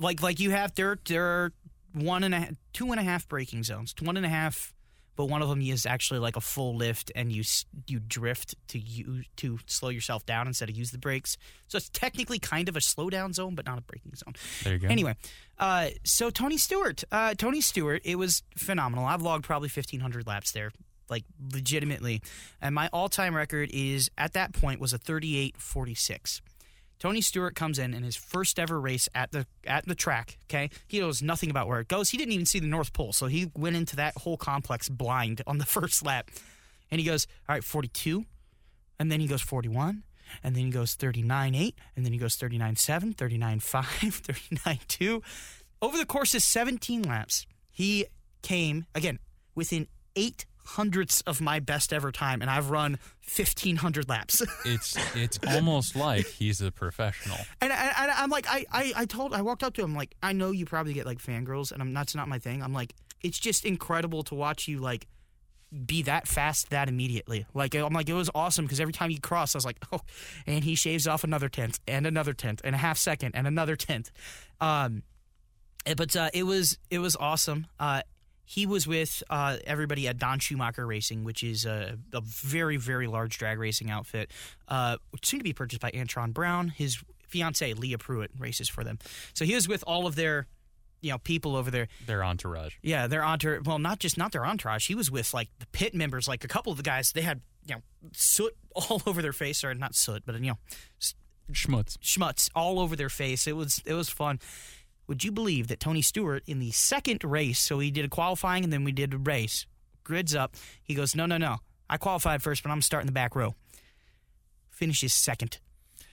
[0.00, 1.52] Like like you have there there are
[1.92, 4.72] one and a half, two and a half braking zones, one and a half,
[5.16, 7.42] but one of them is actually like a full lift and you
[7.86, 11.36] you drift to you to slow yourself down instead of use the brakes.
[11.68, 14.34] So it's technically kind of a slow down zone, but not a braking zone.
[14.64, 14.88] there you go.
[14.88, 15.16] Anyway,
[15.58, 19.04] uh, so Tony Stewart, uh, Tony Stewart, it was phenomenal.
[19.04, 20.70] I've logged probably fifteen hundred laps there,
[21.10, 22.22] like legitimately,
[22.62, 26.40] and my all-time record is at that point was a thirty-eight forty-six.
[27.00, 30.38] Tony Stewart comes in in his first ever race at the at the track.
[30.44, 32.10] Okay, he knows nothing about where it goes.
[32.10, 35.42] He didn't even see the North Pole, so he went into that whole complex blind
[35.46, 36.30] on the first lap.
[36.90, 38.26] And he goes, "All right, forty-two,"
[38.98, 40.04] and then he goes forty-one,
[40.42, 43.60] and then he goes 39 8, and then he goes 39.7, 39.5,
[44.58, 45.22] 39.2.
[45.82, 48.06] Over the course of 17 laps, he
[48.42, 49.18] came, again,
[49.54, 50.46] within eight
[50.76, 52.98] hundredths of my best ever time, and I've run
[53.34, 54.42] 1,500 laps.
[54.64, 57.38] It's it's almost like he's a professional.
[57.60, 60.14] And, and, and I'm like, I, I, I told, I walked up to him, like,
[60.22, 62.62] I know you probably get like fangirls, and I'm that's not my thing.
[62.62, 65.06] I'm like, it's just incredible to watch you like
[65.86, 67.46] be that fast that immediately.
[67.54, 70.00] Like I'm like it was awesome because every time he crossed, I was like, oh,
[70.46, 73.76] and he shaves off another tenth and another tenth and a half second and another
[73.76, 74.10] tenth.
[74.60, 75.02] Um,
[75.86, 77.66] eh, but uh, it was it was awesome.
[77.78, 78.02] Uh,
[78.50, 83.06] he was with uh, everybody at Don Schumacher Racing, which is a, a very very
[83.06, 84.32] large drag racing outfit,
[84.66, 86.66] uh, soon to be purchased by Antron Brown.
[86.66, 88.98] His fiance Leah Pruett races for them.
[89.34, 90.48] So he was with all of their
[91.00, 91.86] you know people over there.
[92.06, 92.74] Their entourage.
[92.82, 93.64] Yeah, their entourage.
[93.64, 94.88] Well, not just not their entourage.
[94.88, 96.26] He was with like the pit members.
[96.26, 97.82] Like a couple of the guys, they had you know
[98.12, 100.58] soot all over their face, or not soot, but you know
[101.52, 101.98] Schmutz.
[101.98, 103.46] schmutz all over their face.
[103.46, 104.40] It was it was fun.
[105.10, 107.58] Would you believe that Tony Stewart in the second race?
[107.58, 109.66] So he did a qualifying and then we did a race.
[110.04, 110.54] Grids up.
[110.84, 111.56] He goes, no, no, no.
[111.90, 113.56] I qualified first, but I'm starting the back row.
[114.70, 115.58] Finishes second.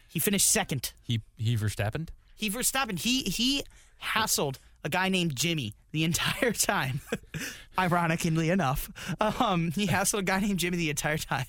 [0.09, 0.93] He finished second.
[1.03, 2.09] He he Verstappen.
[2.33, 2.97] He Verstappen.
[2.97, 3.61] He he
[4.01, 7.01] hassled a guy named Jimmy the entire time.
[7.77, 8.89] Ironically enough,
[9.21, 11.45] um, he hassled a guy named Jimmy the entire time.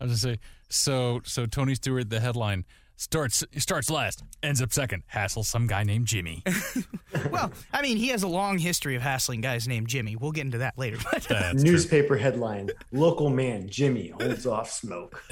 [0.00, 1.20] I was gonna say so.
[1.24, 2.64] So Tony Stewart, the headline
[2.96, 5.02] starts starts last, ends up second.
[5.12, 6.42] hassles some guy named Jimmy.
[7.30, 10.16] well, I mean, he has a long history of hassling guys named Jimmy.
[10.16, 10.96] We'll get into that later.
[11.12, 11.72] But That's true.
[11.72, 15.22] Newspaper headline: Local man Jimmy holds off smoke.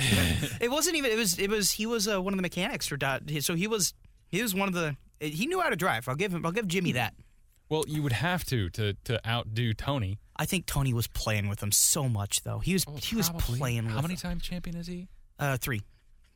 [0.60, 1.10] it wasn't even.
[1.10, 1.38] It was.
[1.38, 1.70] It was.
[1.72, 3.22] He was uh, one of the mechanics for Dot.
[3.40, 3.94] So he was.
[4.28, 4.96] He was one of the.
[5.20, 6.08] He knew how to drive.
[6.08, 6.44] I'll give him.
[6.46, 7.14] I'll give Jimmy that.
[7.68, 10.18] Well, you would have to to to outdo Tony.
[10.36, 12.58] I think Tony was playing with him so much, though.
[12.60, 12.84] He was.
[13.02, 13.58] he was Oh, Probably.
[13.58, 14.18] playing with How many him.
[14.20, 15.08] time champion is he?
[15.38, 15.82] Uh, three.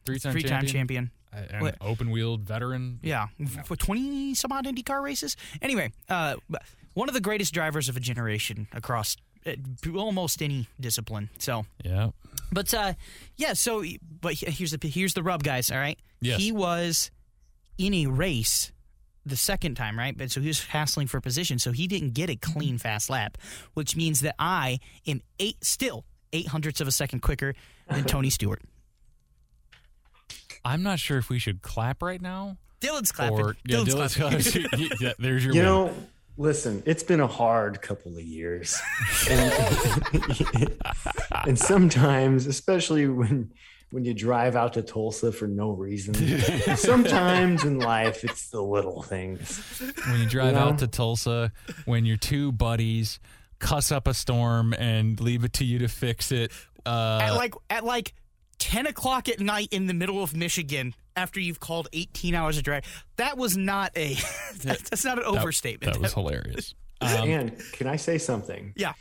[0.06, 1.10] Three time Three-time champion.
[1.32, 1.54] champion.
[1.54, 1.76] Uh, What?
[1.80, 3.00] open wheeled veteran.
[3.02, 3.26] Yeah,
[3.64, 5.36] for twenty some odd IndyCar races.
[5.60, 6.36] Anyway, uh,
[6.94, 9.52] one of the greatest drivers of a generation across uh,
[9.96, 11.30] almost any discipline.
[11.38, 12.10] So, Yeah.
[12.52, 12.94] but uh,
[13.36, 13.54] yeah.
[13.54, 13.82] So,
[14.20, 15.70] but here's the here's the rub, guys.
[15.70, 15.98] All right.
[16.20, 16.40] Yes.
[16.40, 17.10] He was
[17.78, 18.70] in a race
[19.26, 20.16] the second time, right?
[20.16, 23.38] But so he was hassling for position, so he didn't get a clean fast lap,
[23.72, 27.54] which means that I am eight still eight hundredths of a second quicker
[27.88, 28.62] than Tony Stewart.
[30.64, 32.56] I'm not sure if we should clap right now.
[32.80, 33.40] Dylan's clapping.
[33.40, 34.96] Or yeah, Dylan's Dylan's clapping.
[35.00, 35.66] yeah, there's your You win.
[35.68, 35.94] know,
[36.36, 38.78] listen, it's been a hard couple of years.
[39.30, 40.78] And,
[41.46, 43.52] and sometimes, especially when
[43.90, 46.14] when you drive out to Tulsa for no reason,
[46.76, 49.80] sometimes in life it's the little things.
[50.08, 50.58] when you drive You know?
[50.70, 51.52] out to Tulsa,
[51.84, 53.20] when your two buddies
[53.60, 56.50] cuss up a storm and leave it to you to fix it.
[56.84, 58.14] Uh, at like at like
[58.64, 62.64] ten o'clock at night in the middle of Michigan after you've called eighteen hours of
[62.64, 62.84] drive.
[63.16, 64.14] That was not a
[64.62, 65.92] that's not an that- overstatement.
[65.94, 66.74] That was hilarious.
[67.00, 68.72] Um, and can I say something?
[68.76, 68.94] yeah.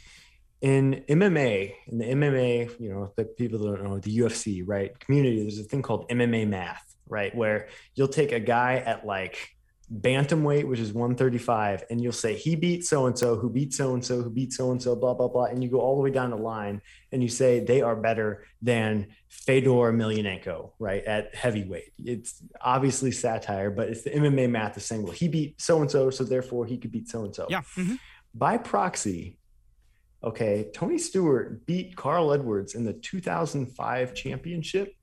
[0.62, 5.00] in MMA, in the MMA, you know, the people that don't know the UFC, right?
[5.00, 7.34] Community, there's a thing called MMA math, right?
[7.34, 9.53] Where you'll take a guy at like
[10.02, 13.94] bantamweight, which is 135, and you'll say he beat so and so, who beat so
[13.94, 16.02] and so, who beat so and so, blah blah blah, and you go all the
[16.02, 16.82] way down the line,
[17.12, 21.04] and you say they are better than Fedor Emelianenko, right?
[21.04, 25.62] At heavyweight, it's obviously satire, but it's the MMA math is saying, well, he beat
[25.62, 27.62] so and so, so therefore he could beat so and so Yeah.
[27.76, 28.00] mhm.
[28.34, 29.38] by proxy,
[30.24, 34.96] okay, Tony Stewart beat Carl Edwards in the 2005 championship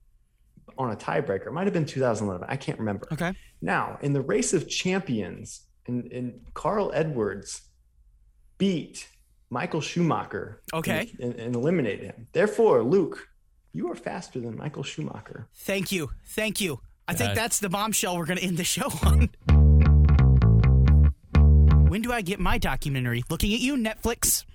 [0.77, 1.47] on a tiebreaker.
[1.47, 2.47] It might have been 2011.
[2.49, 3.07] I can't remember.
[3.11, 3.33] Okay.
[3.61, 7.61] Now, in the race of champions, and, and Carl Edwards
[8.57, 9.07] beat
[9.49, 11.11] Michael Schumacher Okay.
[11.19, 12.27] and, and eliminated him.
[12.33, 13.27] Therefore, Luke,
[13.73, 15.47] you are faster than Michael Schumacher.
[15.55, 16.09] Thank you.
[16.29, 16.79] Thank you.
[17.07, 19.29] I think That- that's the bombshell we're going to end the show on.
[21.89, 23.23] When do I get my documentary?
[23.29, 24.45] Looking at you, Netflix.